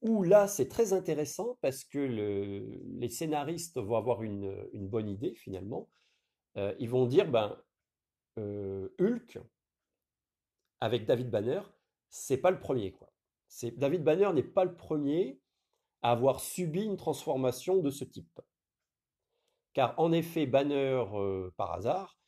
[0.00, 5.34] où là c'est très intéressant parce que le- les scénaristes vont avoir une, bonne idée
[5.34, 5.88] finalement.
[6.78, 7.58] Ils vont dire, ben,
[8.36, 9.38] Hulk,
[10.80, 11.60] avec David Banner,
[12.08, 13.12] c'est pas le premier, quoi.
[13.48, 15.40] C'est, David Banner n'est pas le premier
[16.02, 18.40] à avoir subi une transformation de ce type.
[19.74, 21.04] Car en effet, Banner,
[21.56, 22.18] par hasard,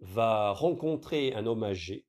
[0.00, 2.06] va rencontrer un homme âgé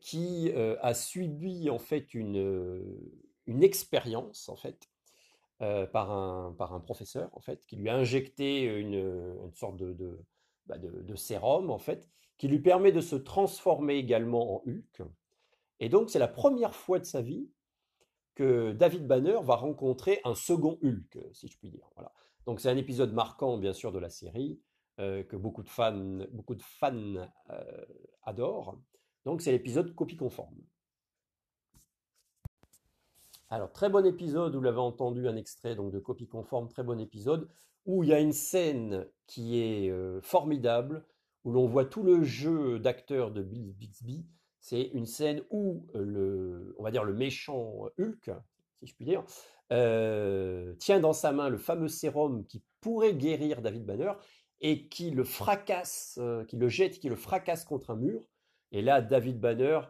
[0.00, 2.82] qui a subi en fait une,
[3.46, 4.88] une expérience en fait
[5.58, 10.24] par un, par un professeur en fait qui lui a injecté une, une sorte de,
[10.68, 15.02] bah, de- sérum en fait qui lui permet de se transformer également en Hulk.
[15.80, 17.50] Et donc c'est la première fois de sa vie
[18.34, 21.88] que David Banner va rencontrer un second Hulk, si je puis dire.
[21.96, 22.12] Voilà.
[22.46, 24.60] Donc c'est un épisode marquant bien sûr de la série
[25.00, 27.84] euh, que beaucoup de fans, beaucoup de fans euh,
[28.22, 28.78] adorent.
[29.24, 30.56] Donc c'est l'épisode copie conforme.
[33.50, 37.00] Alors très bon épisode, vous l'avez entendu un extrait donc de copie conforme, très bon
[37.00, 37.48] épisode
[37.86, 41.04] où il y a une scène qui est euh, formidable
[41.44, 44.26] où l'on voit tout le jeu d'acteurs de Bill Bixby.
[44.60, 48.30] C'est une scène où euh, le, on va dire le méchant Hulk,
[48.80, 49.24] si je puis dire,
[49.72, 54.12] euh, tient dans sa main le fameux sérum qui pourrait guérir David Banner
[54.60, 58.24] et qui le fracasse, qui le jette, qui le fracasse contre un mur.
[58.72, 59.80] Et là, David Banner,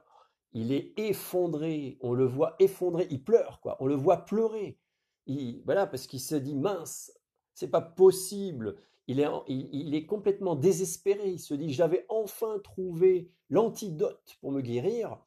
[0.52, 3.76] il est effondré, on le voit effondré, il pleure, quoi.
[3.80, 4.78] On le voit pleurer.
[5.26, 7.12] Il, voilà, parce qu'il se dit mince,
[7.58, 8.76] c'est pas possible.
[9.08, 11.28] Il est, il, il est complètement désespéré.
[11.28, 15.18] Il se dit j'avais enfin trouvé l'antidote pour me guérir,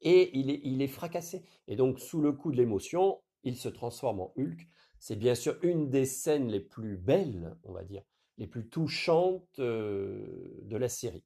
[0.00, 1.42] et il est, il est fracassé.
[1.66, 4.68] Et donc, sous le coup de l'émotion, il se transforme en Hulk.
[5.00, 8.04] C'est bien sûr une des scènes les plus belles, on va dire,
[8.38, 11.24] les plus touchantes euh, de la série.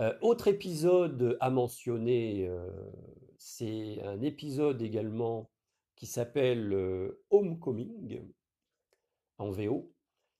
[0.00, 2.68] Euh, autre épisode à mentionner, euh,
[3.36, 5.50] c'est un épisode également
[5.98, 8.22] qui s'appelle euh, Homecoming
[9.38, 9.92] en VO.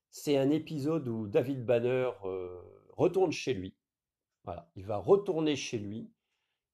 [0.08, 3.76] C'est un épisode où David Banner euh, retourne chez lui.
[4.44, 6.12] Voilà, il va retourner chez lui.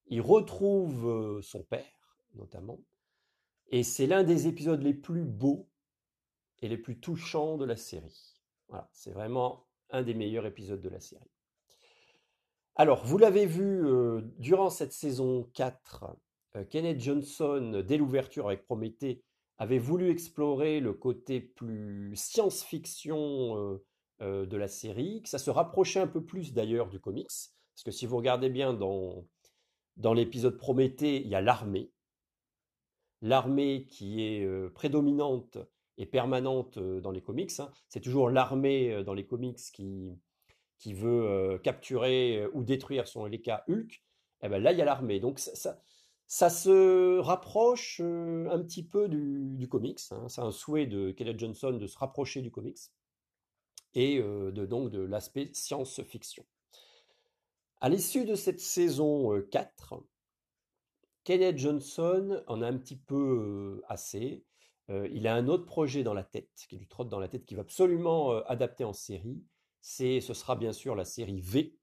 [0.08, 2.78] Il retrouve euh, son père, notamment.
[3.68, 5.66] Et c'est l'un des épisodes les plus beaux
[6.60, 8.38] et les plus touchants de la série.
[8.68, 11.30] Voilà, c'est vraiment un des meilleurs épisodes de la série.
[12.76, 13.86] Alors, vous l'avez vu
[14.38, 16.12] durant cette saison 4, euh,
[16.62, 19.22] Kenneth Johnson, dès l'ouverture avec Prométhée,
[19.58, 23.84] avait voulu explorer le côté plus science-fiction euh,
[24.22, 27.84] euh, de la série, que ça se rapprochait un peu plus d'ailleurs du comics, parce
[27.84, 29.26] que si vous regardez bien dans,
[29.96, 31.90] dans l'épisode Prométhée, il y a l'armée.
[33.22, 35.58] l'armée qui est euh, prédominante
[35.96, 37.58] et permanente euh, dans les comics.
[37.58, 37.70] hein.
[37.88, 40.12] C'est toujours l'armée euh, dans les comics qui,
[40.78, 44.02] qui veut euh, capturer euh, ou détruire, les cas, Hulk.
[44.42, 45.20] Et ben là, il y a l'armée.
[45.20, 45.80] Donc ça,
[46.26, 50.00] ça se rapproche euh, un petit peu du, comics.
[50.10, 50.28] hein.
[50.28, 52.78] C'est un souhait de Kenneth Johnson de se rapprocher du comics
[53.94, 56.44] et euh, de, donc de l'aspect science-fiction.
[57.80, 60.02] À l'issue de cette saison euh, 4,
[61.24, 64.44] Kenneth Johnson en a un petit peu euh, assez.
[64.90, 67.46] Euh, il a un autre projet dans la tête, qui lui trotte dans la tête,
[67.46, 69.42] qui va absolument euh, adapter en série.
[69.80, 71.74] C'est, ce sera bien sûr la série V,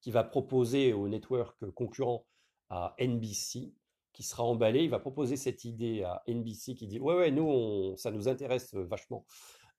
[0.00, 2.26] qui va proposer au network concurrent
[2.70, 3.72] à NBC,
[4.12, 4.84] qui sera emballé.
[4.84, 8.74] Il va proposer cette idée à NBC qui dit Ouais, ouais, nous, ça nous intéresse
[8.74, 9.24] vachement.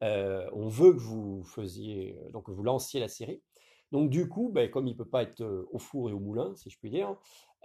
[0.04, 3.42] Euh, on veut que vous faisiez, donc que vous lanciez la série.
[3.92, 6.54] Donc, du coup, ben, comme il peut pas être euh, au four et au moulin,
[6.56, 7.16] si je puis dire,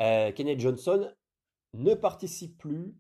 [0.01, 1.13] euh, Kenneth Johnson
[1.75, 2.95] ne participe plus,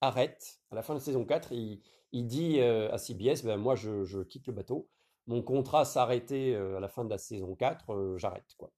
[0.00, 0.60] arrête.
[0.70, 4.04] À la fin de saison 4, il, il dit euh, à CBS ben, Moi, je,
[4.04, 4.88] je quitte le bateau.
[5.26, 8.54] Mon contrat s'arrêtait euh, à la fin de la saison 4, euh, j'arrête.
[8.56, 8.70] quoi.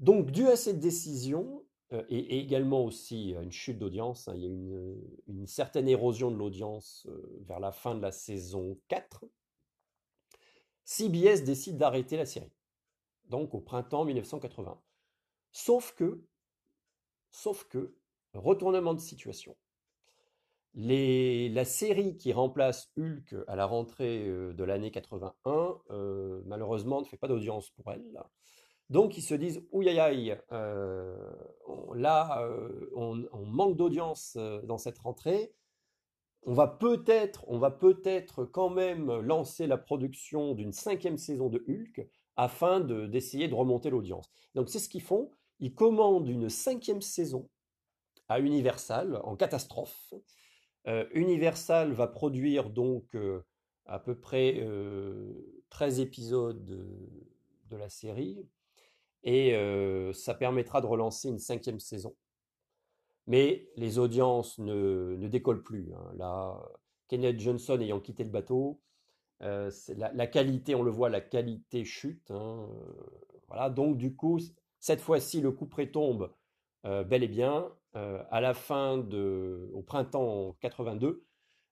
[0.00, 4.42] Donc, dû à cette décision, euh, et, également aussi à une chute d'audience, hein, il
[4.42, 9.24] y a une, certaine érosion de l'audience euh, vers la fin de la saison 4,
[10.84, 12.52] CBS décide d'arrêter la série.
[13.28, 14.80] Donc au printemps 1980.
[15.52, 16.24] Sauf que,
[17.30, 17.94] sauf que,
[18.34, 19.56] retournement de situation.
[20.74, 27.06] La série qui remplace Hulk à la rentrée euh, de l'année 81, euh, malheureusement, ne
[27.06, 28.20] fait pas d'audience pour elle.
[28.90, 29.98] Donc ils se disent, ouïe
[30.52, 31.16] euh,
[31.94, 35.52] là, euh, on, manque d'audience euh, dans cette rentrée.
[36.42, 41.64] On va peut-être, on va peut-être quand même lancer la production d'une cinquième saison de
[41.66, 44.30] Hulk afin de- d'essayer de remonter l'audience.
[44.54, 45.30] Donc c'est ce qu'ils font.
[45.60, 47.48] Ils commandent une cinquième saison
[48.28, 50.12] à Universal en catastrophe.
[51.14, 53.14] Universal va produire donc
[53.86, 56.86] à peu près euh, 13 épisodes de,
[57.70, 58.46] de la série
[59.24, 59.54] et
[60.14, 62.14] ça permettra de relancer une cinquième saison.
[63.26, 65.92] Mais les audiences ne, ne décollent plus.
[66.20, 66.60] hein.
[67.08, 68.80] Kenneth Johnson ayant quitté le bateau,
[69.40, 72.30] la, qualité, on le voit, la qualité chute.
[72.30, 72.68] hein,
[73.48, 74.38] voilà, donc du coup,
[74.80, 76.32] cette fois-ci, le coup près tombe
[76.84, 81.24] bel et bien à la fin de, au printemps 82.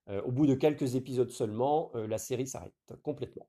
[0.08, 3.48] euh, au bout de quelques épisodes seulement, la série s'arrête complètement.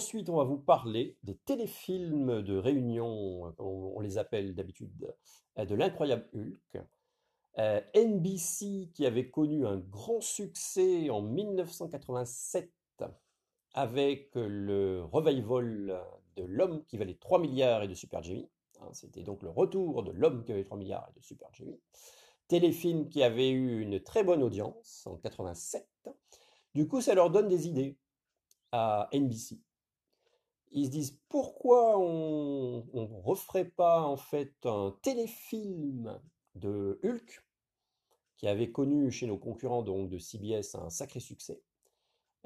[0.00, 5.14] ensuite, on va vous parler des téléfilms de réunion, on, on les appelle d'habitude,
[5.58, 6.82] euh, de l'incroyable Hulk.
[7.58, 12.72] Euh, NBC qui avait connu un grand succès en 1987
[13.74, 16.02] avec le revival
[16.36, 18.48] de L'homme qui valait 3 milliards et de Super Jimmy.
[18.80, 21.78] Hein, C'était donc le retour de L'homme qui valait 3 milliards et de Super Jimmy.
[22.48, 25.86] Téléfilm qui avait eu une très bonne audience en 87.
[26.74, 27.98] Du coup, ça leur donne des idées
[28.72, 29.60] à NBC.
[30.72, 36.20] Ils se disent pourquoi on ne referait pas en fait un téléfilm
[36.54, 37.44] de Hulk
[38.36, 41.60] qui avait connu chez nos concurrents donc de CBS un sacré succès.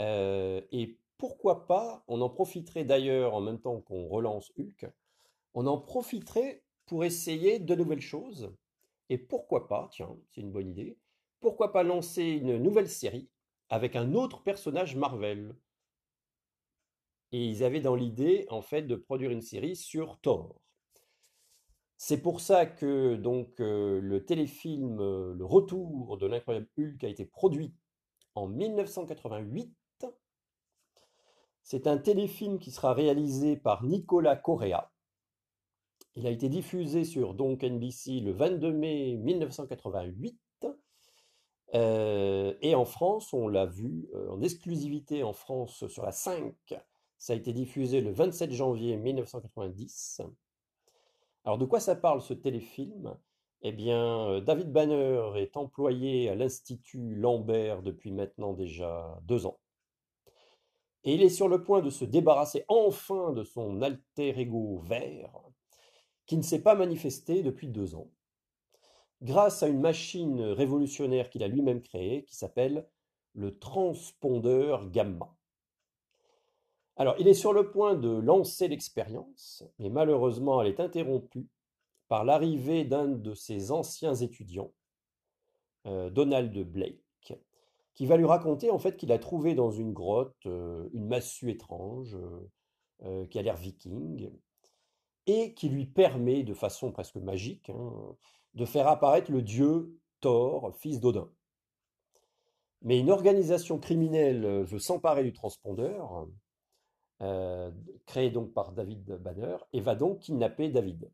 [0.00, 4.90] Euh, et pourquoi pas, on en profiterait d'ailleurs en même temps qu'on relance Hulk,
[5.54, 8.52] on en profiterait pour essayer de nouvelles choses.
[9.10, 10.98] Et pourquoi pas, tiens, c'est une bonne idée,
[11.40, 13.28] pourquoi pas lancer une nouvelle série
[13.68, 15.54] avec un autre personnage Marvel
[17.34, 20.54] Et ils avaient dans l'idée, en fait, de produire une série sur Thor.
[21.96, 27.08] C'est pour ça que donc euh, le téléfilm euh, Le Retour de l'incroyable Hulk a
[27.08, 27.74] été produit
[28.36, 29.74] en 1988.
[31.64, 34.92] C'est un téléfilm qui sera réalisé par Nicolas Correa.
[36.14, 40.38] Il a été diffusé sur donc NBC le 22 mai 1988.
[41.74, 46.54] Euh, et en France, on l'a vu en exclusivité en France sur la 5.
[47.24, 50.20] Ça a été diffusé le 27 janvier 1990.
[51.46, 53.16] Alors de quoi ça parle ce téléfilm?
[53.62, 59.58] Eh bien, euh, David Banner est employé à l'Institut Lambert depuis maintenant déjà deux ans.
[61.04, 65.32] Et il est sur le point de se débarrasser enfin de son alter ego vert,
[66.26, 68.10] qui ne s'est pas manifesté depuis deux ans,
[69.22, 72.86] grâce à une machine révolutionnaire qu'il a lui-même créée, qui s'appelle
[73.32, 75.34] le transpondeur gamma.
[76.96, 81.48] Alors, il est sur le point de lancer l'expérience, mais malheureusement, elle est interrompue
[82.08, 84.72] par l'arrivée d'un de ses anciens étudiants,
[85.86, 87.00] euh, Donald Blake,
[87.94, 91.50] qui va lui raconter en fait qu'il a trouvé dans une grotte euh, une massue
[91.50, 92.16] étrange
[93.02, 94.30] euh, qui a l'air viking
[95.26, 98.16] et qui lui permet de façon presque magique hein,
[98.54, 101.28] de faire apparaître le dieu Thor, fils d'Odin.
[102.82, 106.28] Mais une organisation criminelle veut s'emparer du transpondeur,
[107.22, 107.70] euh,
[108.06, 111.10] créé donc par David Banner, et va donc kidnapper David.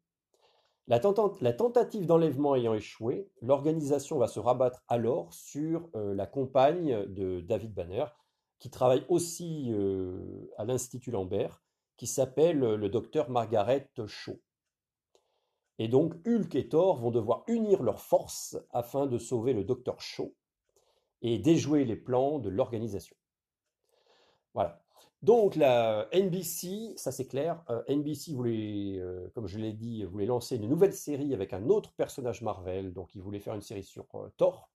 [0.88, 7.40] La, tentative d'enlèvement ayant échoué, l'organisation va se rabattre alors sur euh, la compagne de
[7.40, 8.07] David Banner,
[8.59, 11.62] qui travaille aussi euh, à l'Institut Lambert,
[11.96, 14.40] qui s'appelle le docteur Margaret Shaw.
[15.78, 20.01] Et donc Hulk et Thor vont devoir unir leurs forces afin de sauver le docteur
[20.01, 20.34] Shaw
[21.22, 23.16] et déjouer les plans de l'organisation.
[24.55, 24.82] Voilà.
[25.22, 30.24] Donc la NBC, ça c'est clair, euh, NBC voulait, euh, comme je l'ai dit, voulait
[30.24, 33.82] lancer une nouvelle série avec un autre personnage Marvel, donc ils voulaient faire une série
[33.84, 34.70] sur euh, Thor.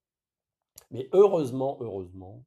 [0.91, 2.43] Mais heureusement, heureusement,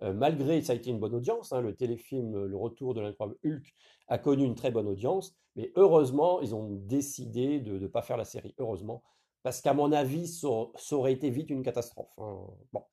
[0.00, 3.74] malgré ça a été une bonne audience, hein, le téléfilm Le Retour de l'incroyable Hulk
[4.08, 8.16] a connu une très bonne audience, mais heureusement, ils ont décidé de ne pas faire
[8.16, 9.02] la série, heureusement,
[9.42, 12.14] parce qu'à mon avis, ça, ça, aurait été vite une catastrophe.
[12.18, 12.46] Hein.
[12.72, 12.84] Bon,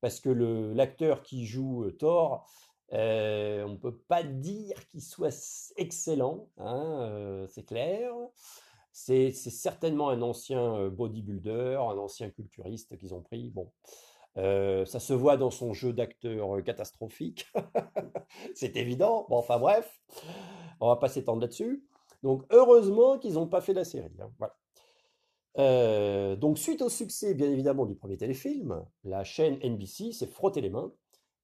[0.00, 2.48] parce que l'acteur qui joue Thor,
[2.92, 5.34] euh, on ne peut pas dire qu'il soit
[5.76, 8.12] excellent, hein, euh, c'est clair.
[8.92, 13.50] C'est certainement un ancien euh, bodybuilder, un ancien culturiste qu'ils ont pris.
[13.50, 13.70] Bon,
[14.36, 17.46] ça se voit dans son jeu d'acteur catastrophique,
[18.54, 19.26] c'est évident.
[19.28, 20.00] Bon, enfin bref,
[20.80, 21.84] on va pas s'étendre là-dessus.
[22.22, 24.16] Donc heureusement qu'ils n'ont pas fait la série.
[24.20, 26.36] Hein, voilà.
[26.36, 30.70] donc suite au succès, bien évidemment, du premier téléfilm, la chaîne NBC s'est frotté les
[30.70, 30.92] mains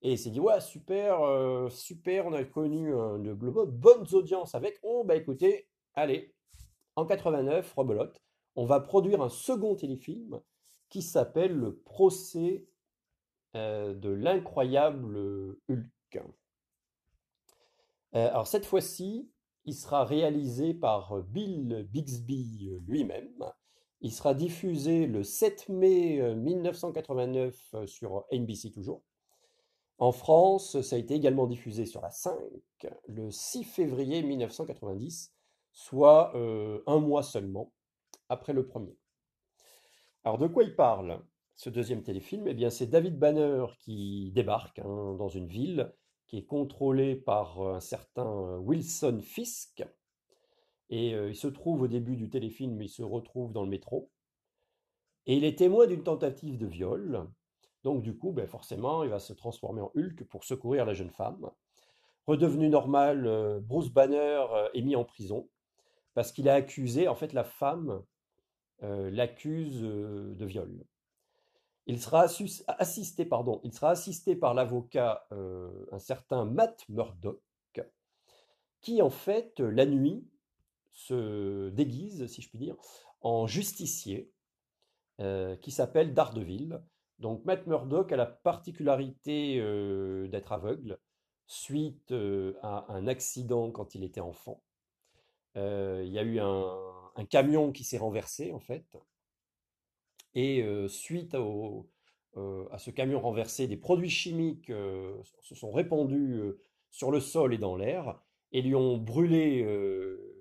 [0.03, 4.55] et il s'est dit, ouais, super, euh, super, on a connu euh, de bonnes audiences
[4.57, 4.81] avec.
[4.83, 6.35] Oh, bah écoutez, allez,
[6.97, 8.21] en 89, rebelote,
[8.57, 10.41] on va produire un second téléfilm
[10.89, 12.67] qui s'appelle Le procès
[13.55, 16.21] euh, de l'incroyable Hulk.
[18.13, 19.31] alors cette fois-ci,
[19.65, 23.45] il sera réalisé par Bill Bixby lui-même.
[24.01, 29.05] Il sera diffusé le 7 mai 1989 sur NBC toujours.
[29.99, 32.33] En France, ça a été également diffusé sur la 5
[33.07, 35.35] le 6 février 1990,
[35.73, 37.73] soit euh, un mois seulement
[38.29, 38.97] après le premier.
[40.25, 41.23] Alors de quoi il parle
[41.55, 42.49] ce deuxième téléfilm?
[42.49, 45.93] Eh bien c'est David Banner qui débarque hein, dans une ville
[46.27, 49.85] qui est contrôlée par un certain Wilson Fisk.
[50.89, 54.11] Et euh, il se trouve au début du téléfilm, il se retrouve dans le métro.
[55.27, 57.29] Et il est témoin d'une tentative de viol
[57.83, 61.11] donc du coup, ben, forcément, il va se transformer en Hulk pour secourir la jeune
[61.11, 61.51] femme.
[62.27, 65.49] redevenu normal, euh, Bruce Banner euh, est mis en prison
[66.15, 68.03] parce qu'il a accusé, en fait, la femme
[68.83, 70.85] euh, l'accuse de viol.
[71.87, 72.27] Il sera
[72.79, 77.41] assisté, pardon, il sera assisté par l'avocat, un certain Matt Murdock,
[78.83, 80.25] qui en fait, la nuit,
[80.93, 82.77] se déguise, si je puis dire,
[83.21, 84.31] en justicier,
[85.19, 86.81] qui s'appelle Daredevil.
[87.23, 90.99] Donc Matt Murdock a la particularité euh, d'être aveugle
[91.47, 94.61] suite euh, à un accident quand il était enfant.
[95.57, 98.99] Euh, il y a eu un, camion qui s'est renversé en fait,
[100.35, 104.73] et suite à ce camion renversé, des produits chimiques
[105.43, 106.43] se sont répandus
[106.91, 108.21] sur le sol et dans l'air
[108.51, 109.63] et lui ont brûlé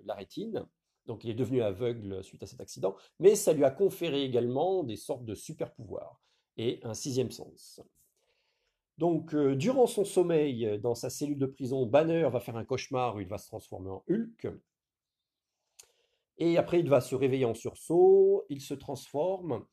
[0.05, 0.65] la rétine.
[1.05, 4.83] Donc il est devenu aveugle suite à cet accident, mais ça lui a conféré également
[4.83, 6.21] des sortes de super pouvoirs
[6.61, 7.81] et un sixième sens.
[8.99, 12.63] Donc, euh, durant son sommeil euh, dans sa cellule de prison, Banner va faire un
[12.63, 14.47] cauchemar où il va se transformer en Hulk.
[16.37, 19.65] Et après, il va se réveiller en sursaut, il se transforme,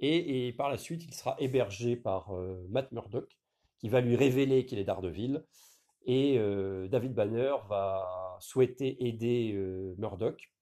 [0.00, 3.38] et, par la suite, il sera hébergé par euh, Matt Murdock,
[3.78, 5.44] qui va lui révéler qu'il est Daredevil.
[6.04, 6.36] Et
[6.90, 9.52] David Banner va souhaiter aider
[9.98, 10.52] Murdock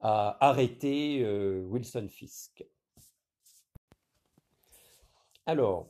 [0.00, 1.22] à arrêter
[1.66, 2.64] Wilson Fisk.
[5.46, 5.88] Alors,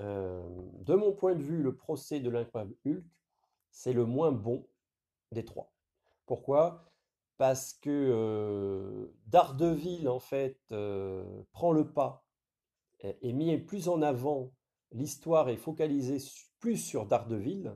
[0.00, 0.42] euh,
[0.80, 3.04] de mon point de vue, le procès de l'incroyable Hulk,
[3.70, 4.66] c'est le moins bon
[5.32, 5.72] des trois.
[6.26, 6.92] Pourquoi?
[7.38, 12.24] Parce que euh, Daredevil, en fait, euh, prend le pas
[13.00, 14.52] et et mis plus en avant,
[14.92, 16.18] l'histoire est focalisée
[16.60, 17.74] plus sur Daredevil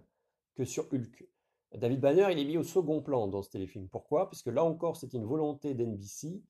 [0.54, 1.26] que sur Hulk.
[1.74, 3.88] David Banner, il est mis au second plan dans ce téléfilm.
[3.88, 4.30] Pourquoi?
[4.30, 6.42] Parce que là encore, c'est une volonté d'NBC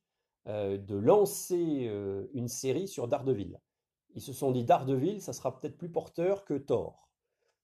[0.49, 1.91] euh, de lancer
[2.35, 3.59] une série sur Daredevil.
[4.17, 7.07] Ils se sont dit Daredevil, ça sera peut-être plus porteur que Thor.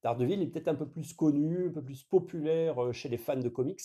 [0.03, 3.37] Daredevil est peut-être un peu plus connu, un peu plus populaire euh, chez les fans
[3.37, 3.81] de comics.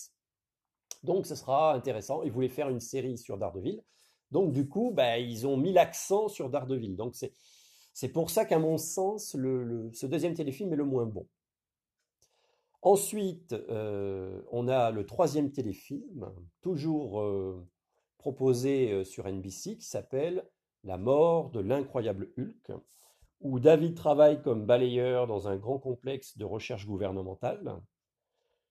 [1.04, 2.24] Donc, ce sera intéressant.
[2.24, 3.82] Ils voulaient faire une série sur Daredevil.
[4.32, 6.98] Donc, du coup, bah, ils ont mis l'accent sur Daredevil.
[6.98, 7.34] Donc, c'est,
[7.94, 11.26] c'est pour ça qu'à mon sens, ce deuxième téléfilm est le moins bon.
[12.82, 16.30] Ensuite, euh, on a le troisième téléfilm,
[16.62, 17.66] toujours euh,
[18.18, 20.46] proposé sur NBC, qui s'appelle
[20.88, 22.72] La mort de l'incroyable Hulk,
[23.42, 27.82] où David travaille comme balayeur dans un grand complexe de recherche gouvernementale.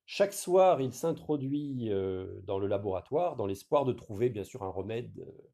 [0.07, 4.71] Chaque soir, il s'introduit euh, dans le laboratoire dans l'espoir de trouver bien sûr un
[4.71, 5.51] remède euh,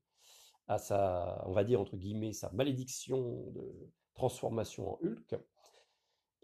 [0.69, 5.35] à sa, on va dire entre guillemets, sa malédiction de transformation en Hulk.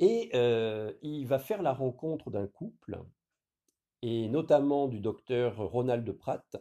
[0.01, 3.01] Et euh, il va faire la rencontre d'un couple,
[4.03, 6.57] et notamment du docteur Ronald Pratt,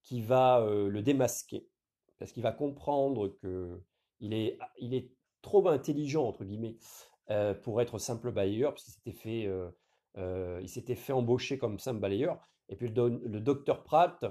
[0.00, 1.68] qui va le démasquer,
[2.22, 3.80] parce qu'il va comprendre que
[4.20, 5.10] il est, est
[5.42, 6.76] trop intelligent, entre guillemets,
[7.30, 9.68] euh, pour être simple balayeur, parce qu'il s'était fait, euh,
[10.18, 12.38] euh, il s'était fait embaucher comme simple balayeur.
[12.68, 14.24] Et puis le, do- le docteur Pratt,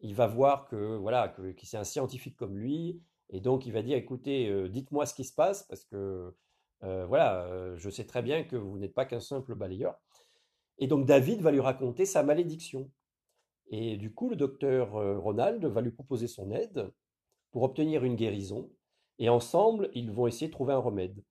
[0.00, 3.82] il va voir que voilà, que, c'est un scientifique comme lui, et donc il va
[3.82, 6.32] dire, écoutez, dites-moi ce qui se passe, parce que
[6.80, 9.94] voilà, je sais très bien que vous n'êtes pas qu'un simple balayeur.
[10.78, 12.90] Et donc David va lui raconter sa malédiction.
[13.68, 16.90] Et du coup, le docteur Ronald va lui proposer son aide
[17.56, 18.70] pour obtenir une guérison.
[19.18, 21.24] Et ensemble, ils vont essayer de trouver un remède.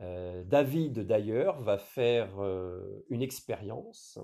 [0.00, 4.18] Euh, David, d'ailleurs, va faire euh, une expérience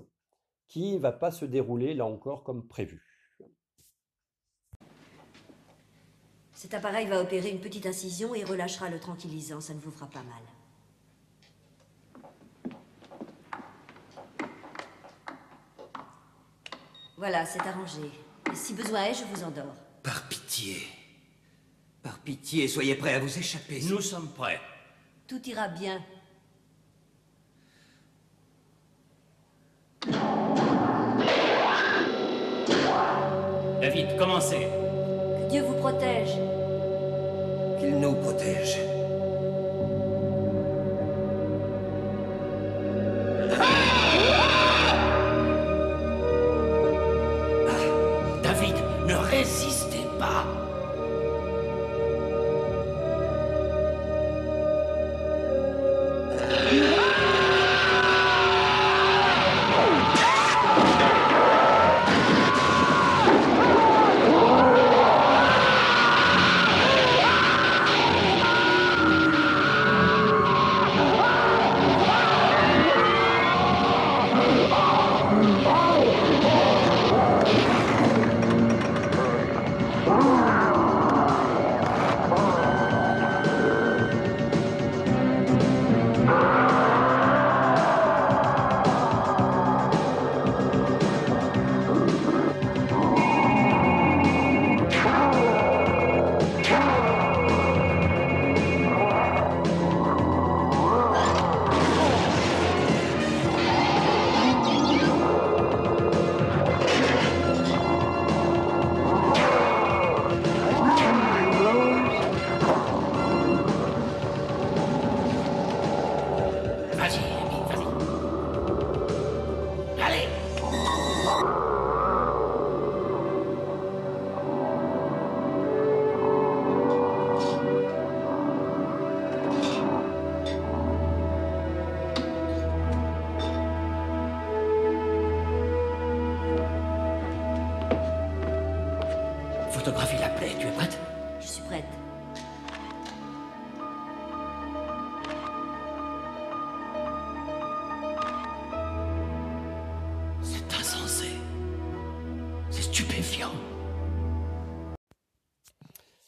[0.67, 3.05] qui ne va pas se dérouler, là encore, comme prévu.
[6.53, 9.61] Cet appareil va opérer une petite incision et relâchera le tranquillisant.
[9.61, 10.41] Ça ne vous fera pas mal.
[17.15, 18.09] Voilà, c'est arrangé.
[18.51, 19.75] Et si besoin est, je vous endors.
[20.01, 20.96] Par pitié.
[22.07, 23.81] Par pitié, soyez prêts à vous échapper.
[23.81, 24.61] Nous sommes prêts.
[25.27, 26.01] Tout ira bien.
[33.81, 34.55] David, commencez.
[34.55, 36.31] Que Dieu vous protège.
[37.77, 38.96] Qu'il nous protège.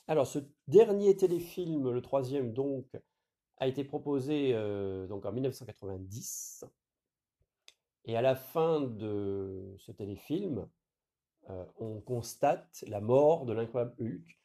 [0.10, 2.88] Alors, ce dernier téléfilm, le troisième donc,
[3.57, 6.66] a été proposé euh, donc en 1990.
[8.05, 10.68] Et à la fin de ce téléfilm,
[11.51, 14.39] euh, on constate la mort de l'incroyable Hulk,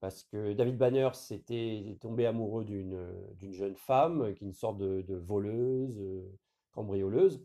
[0.00, 5.14] parce que David Banner s'était tombé amoureux d'une jeune femme, qui est une sorte de,
[5.14, 6.30] voleuse, euh,
[6.72, 7.42] cambrioleuse,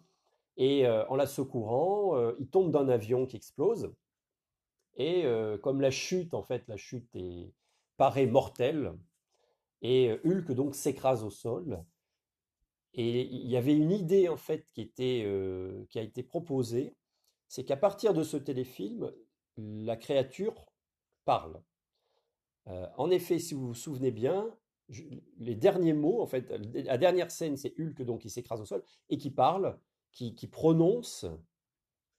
[0.58, 3.92] et en la secourant, il tombe d'un avion qui explose,
[4.96, 5.26] et
[5.62, 7.52] comme la chute, en fait, la chute est,
[7.98, 8.94] paraît mortelle,
[9.82, 11.84] et Hulk donc s'écrase au sol.
[12.94, 15.28] Et il y avait une idée en fait qui était,
[15.90, 16.96] qui a été proposée,
[17.48, 19.12] c'est qu'à partir de ce téléfilm,
[19.58, 20.66] la créature
[21.26, 21.62] parle.
[22.98, 24.56] En effet, si vous vous souvenez bien,
[25.38, 28.84] les derniers mots, en fait, la dernière scène, c'est Hulk donc qui s'écrase au sol
[29.10, 29.78] et qui parle,
[30.12, 31.26] qui, qui prononce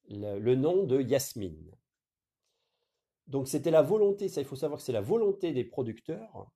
[0.08, 1.70] le, le nom de Yasmine.
[3.26, 6.50] Donc c'était la volonté, ça il faut savoir que c'est la volonté des producteurs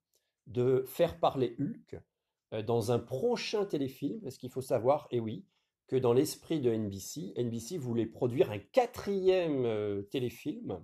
[0.47, 2.01] de faire parler Hulk
[2.55, 5.45] euh, dans un prochain téléfilm, parce qu'il faut savoir, et oui,
[5.87, 10.83] que dans l'esprit de NBC, NBC voulait produire un quatrième euh, téléfilm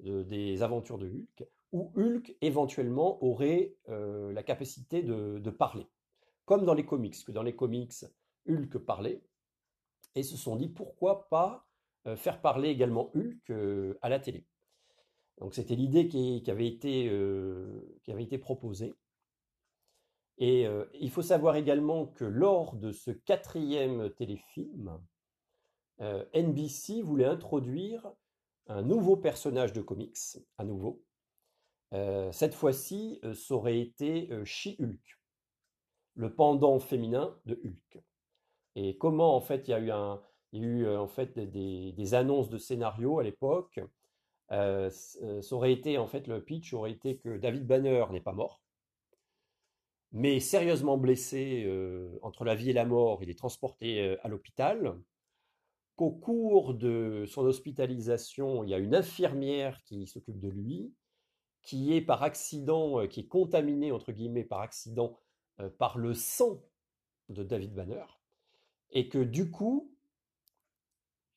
[0.00, 5.86] de- des aventures de Hulk, où Hulk éventuellement aurait euh, la capacité de, parler,
[6.44, 8.04] comme dans les comics, que dans les comics,
[8.48, 9.22] Hulk parlait,
[10.14, 11.66] et se sont dit pourquoi pas
[12.06, 14.44] euh, faire parler également Hulk euh, à la télé.
[15.38, 18.94] Donc c'était l'idée qui, avait été, euh, qui avait été proposée.
[20.38, 25.00] Et euh, il faut savoir également que lors de ce quatrième téléfilm,
[26.00, 28.12] euh, NBC voulait introduire
[28.66, 31.02] un nouveau personnage de comics, à nouveau.
[32.32, 35.20] Cette fois-ci, ça aurait été She-Hulk,
[36.16, 38.02] le pendant féminin de Hulk.
[38.74, 40.20] Et comment en fait il y a eu un,
[40.50, 43.78] y a eu en fait des, des annonces de scénarios à l'époque.
[44.54, 44.90] Euh,
[45.22, 48.32] euh, ça aurait été en fait le pitch aurait été que David Banner n'est pas
[48.32, 48.62] mort,
[50.12, 54.96] mais sérieusement blessé euh, entre la vie et la mort, il est transporté à l'hôpital.
[55.96, 60.92] Qu'au cours de son hospitalisation, il y a une infirmière qui s'occupe de lui,
[61.62, 65.16] qui est par accident, qui est contaminée entre guillemets par accident
[65.78, 66.60] par le sang
[67.28, 68.04] de David Banner,
[68.90, 69.93] et que du coup,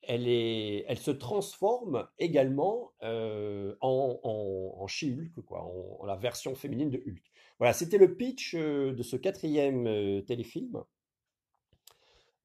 [0.07, 7.31] elle, se transforme également euh, en, en, She-Hulk, quoi, en, la version féminine de Hulk.
[7.59, 10.83] Voilà, c'était le pitch euh, de ce quatrième euh, téléfilm.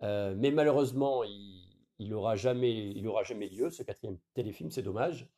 [0.01, 1.63] Mais malheureusement, il,
[2.01, 2.93] il aura jamais,
[3.25, 5.31] jamais lieu, ce quatrième téléfilm, c'est dommage,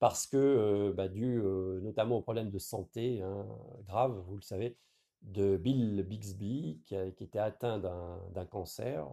[0.00, 1.40] parce que, bah, dû
[1.80, 3.46] notamment aux problèmes de santé hein,
[3.86, 4.76] graves, vous le savez,
[5.22, 9.08] de Bill Bixby, qui, était atteint d'un cancer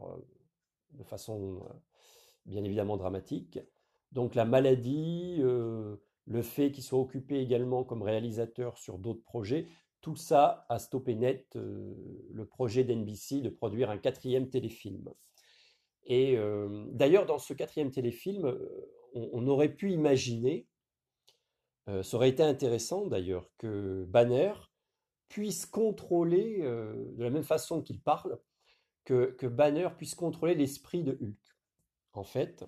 [0.92, 1.62] de façon
[2.46, 3.60] bien évidemment dramatique.
[4.12, 9.68] Donc la maladie, euh, le fait qu'il soit occupé également comme réalisateur sur d'autres projets,
[10.02, 11.94] tout ça a stoppé net euh,
[12.32, 15.10] le projet d'NBC de produire un quatrième téléfilm.
[16.06, 18.58] Et euh, d'ailleurs, dans ce quatrième téléfilm,
[19.14, 20.68] on, aurait pu imaginer,
[21.88, 24.54] ça aurait été intéressant d'ailleurs, que Banner
[25.30, 28.40] puisse contrôler, de la même façon qu'il parle,
[29.06, 31.53] que Banner puisse contrôler l'esprit de Hulk,
[32.14, 32.66] en fait,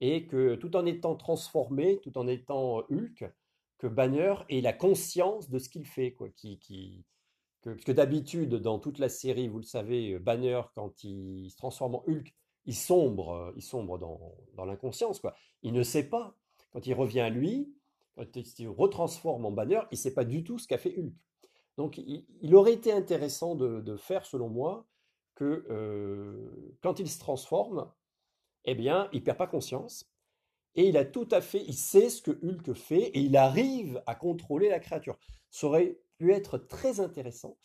[0.00, 3.30] et que tout en étant transformé, tout en étant Hulk,
[3.78, 7.04] que Banner ait la conscience de ce qu'il fait, quoi, qui, qui,
[7.62, 11.56] que, parce que d'habitude, dans toute la série, vous le savez, Banner, quand il se
[11.56, 12.34] transforme en Hulk,
[12.66, 15.34] il sombre, euh, il sombre dans, dans l'inconscience, quoi.
[15.62, 16.36] Il ne sait pas.
[16.72, 17.72] Quand il revient à lui,
[18.16, 20.94] quand il se retransforme en Banner, il ne sait pas du tout ce qu'a fait
[20.98, 21.14] Hulk.
[21.78, 24.86] Donc, il, aurait été intéressant de, faire, selon moi,
[25.36, 27.88] que euh, quand il se transforme,
[28.70, 30.10] eh bien, il perd pas conscience
[30.74, 34.02] et il a tout à fait, il sait ce que Hulk fait et il arrive
[34.06, 35.18] à contrôler la créature.
[35.50, 37.56] Ça aurait pu être très intéressant.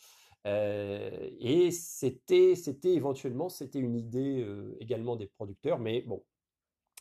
[0.46, 6.22] Euh, et c'était, c'était éventuellement, c'était une idée euh, également des producteurs, mais bon,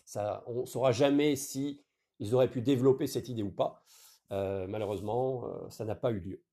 [0.05, 1.81] ça, on ne saura jamais si
[2.19, 3.83] ils auraient pu développer cette idée ou pas.
[4.31, 6.43] Euh, malheureusement, ça n'a pas eu lieu.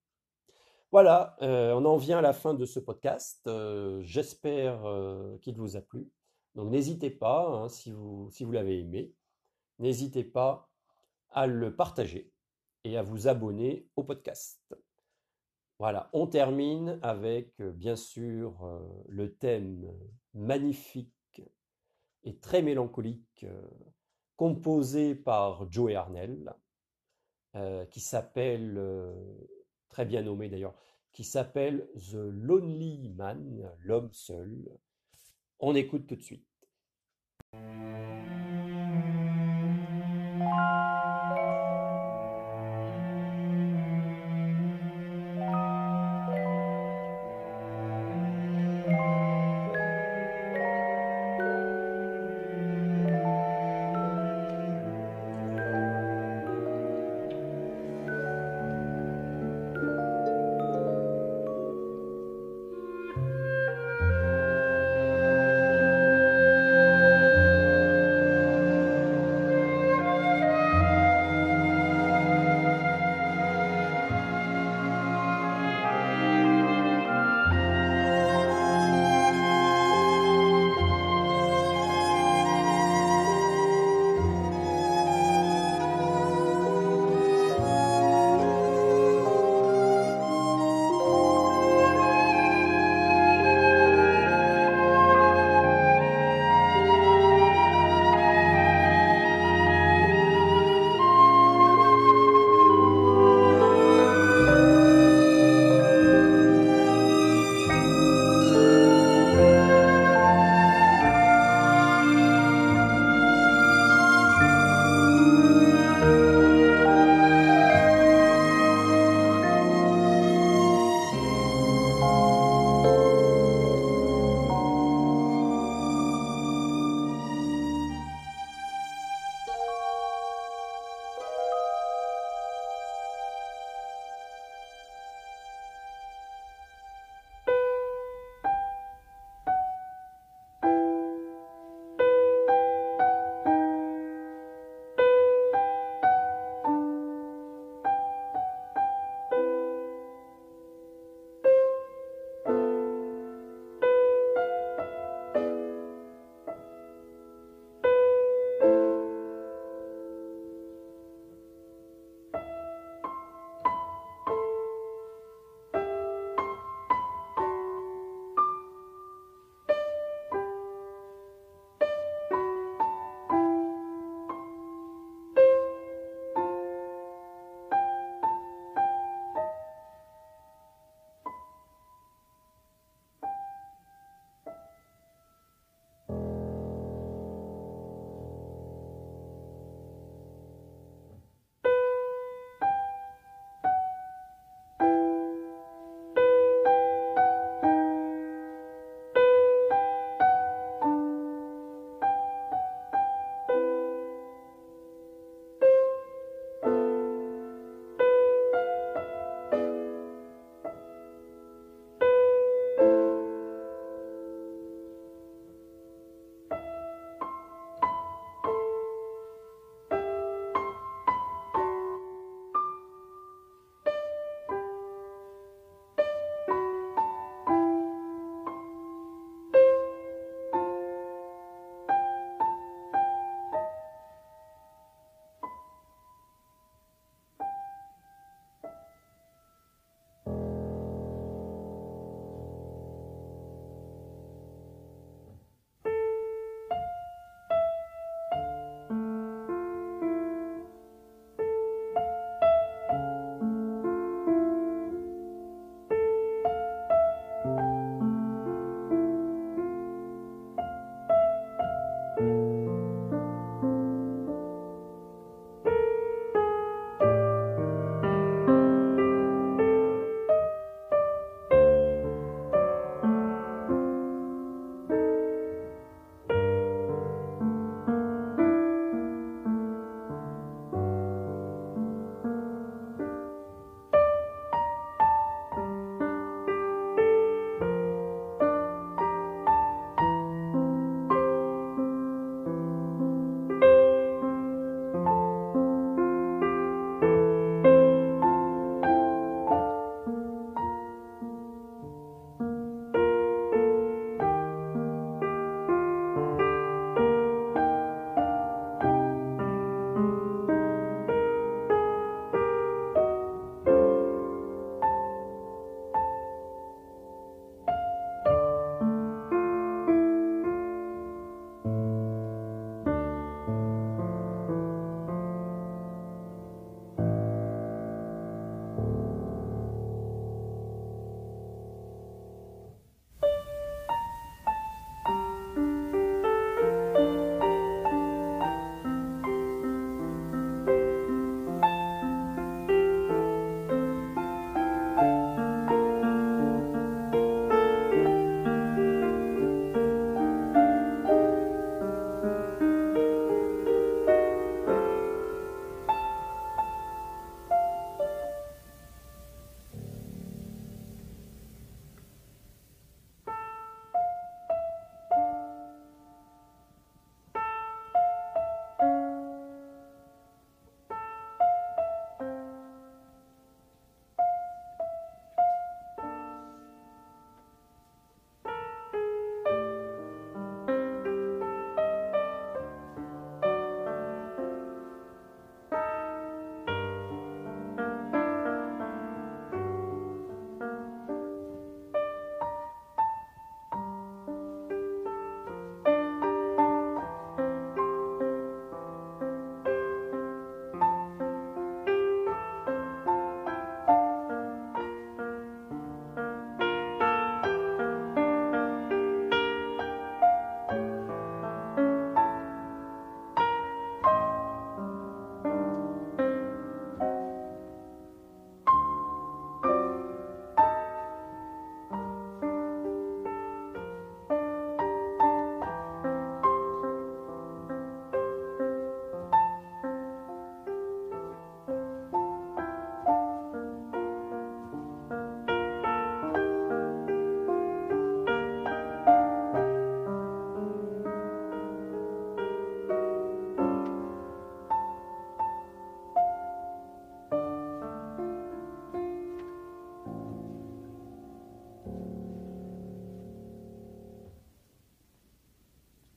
[0.91, 3.49] Voilà, on en vient à la fin de ce podcast.
[4.01, 4.83] J'espère
[5.41, 6.11] qu'il vous a plu.
[6.55, 9.15] Donc n'hésitez pas, hein, si vous, si vous l'avez aimé,
[9.79, 10.71] n'hésitez pas
[11.31, 12.33] à le partager
[12.85, 14.75] et à vous abonner au podcast.
[15.81, 19.91] Voilà, on termine avec euh, bien sûr euh, le thème
[20.35, 21.43] magnifique
[22.23, 23.63] et très mélancolique euh,
[24.37, 26.55] composé par Joe Arnell.
[27.91, 28.79] qui s'appelle,
[29.89, 30.75] très bien nommé d'ailleurs,
[31.13, 34.79] qui s'appelle The Lonely Man, l'homme seul.
[35.63, 36.47] On écoute tout de suite.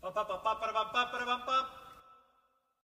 [0.03, 1.72] パパパパパパパパパパパ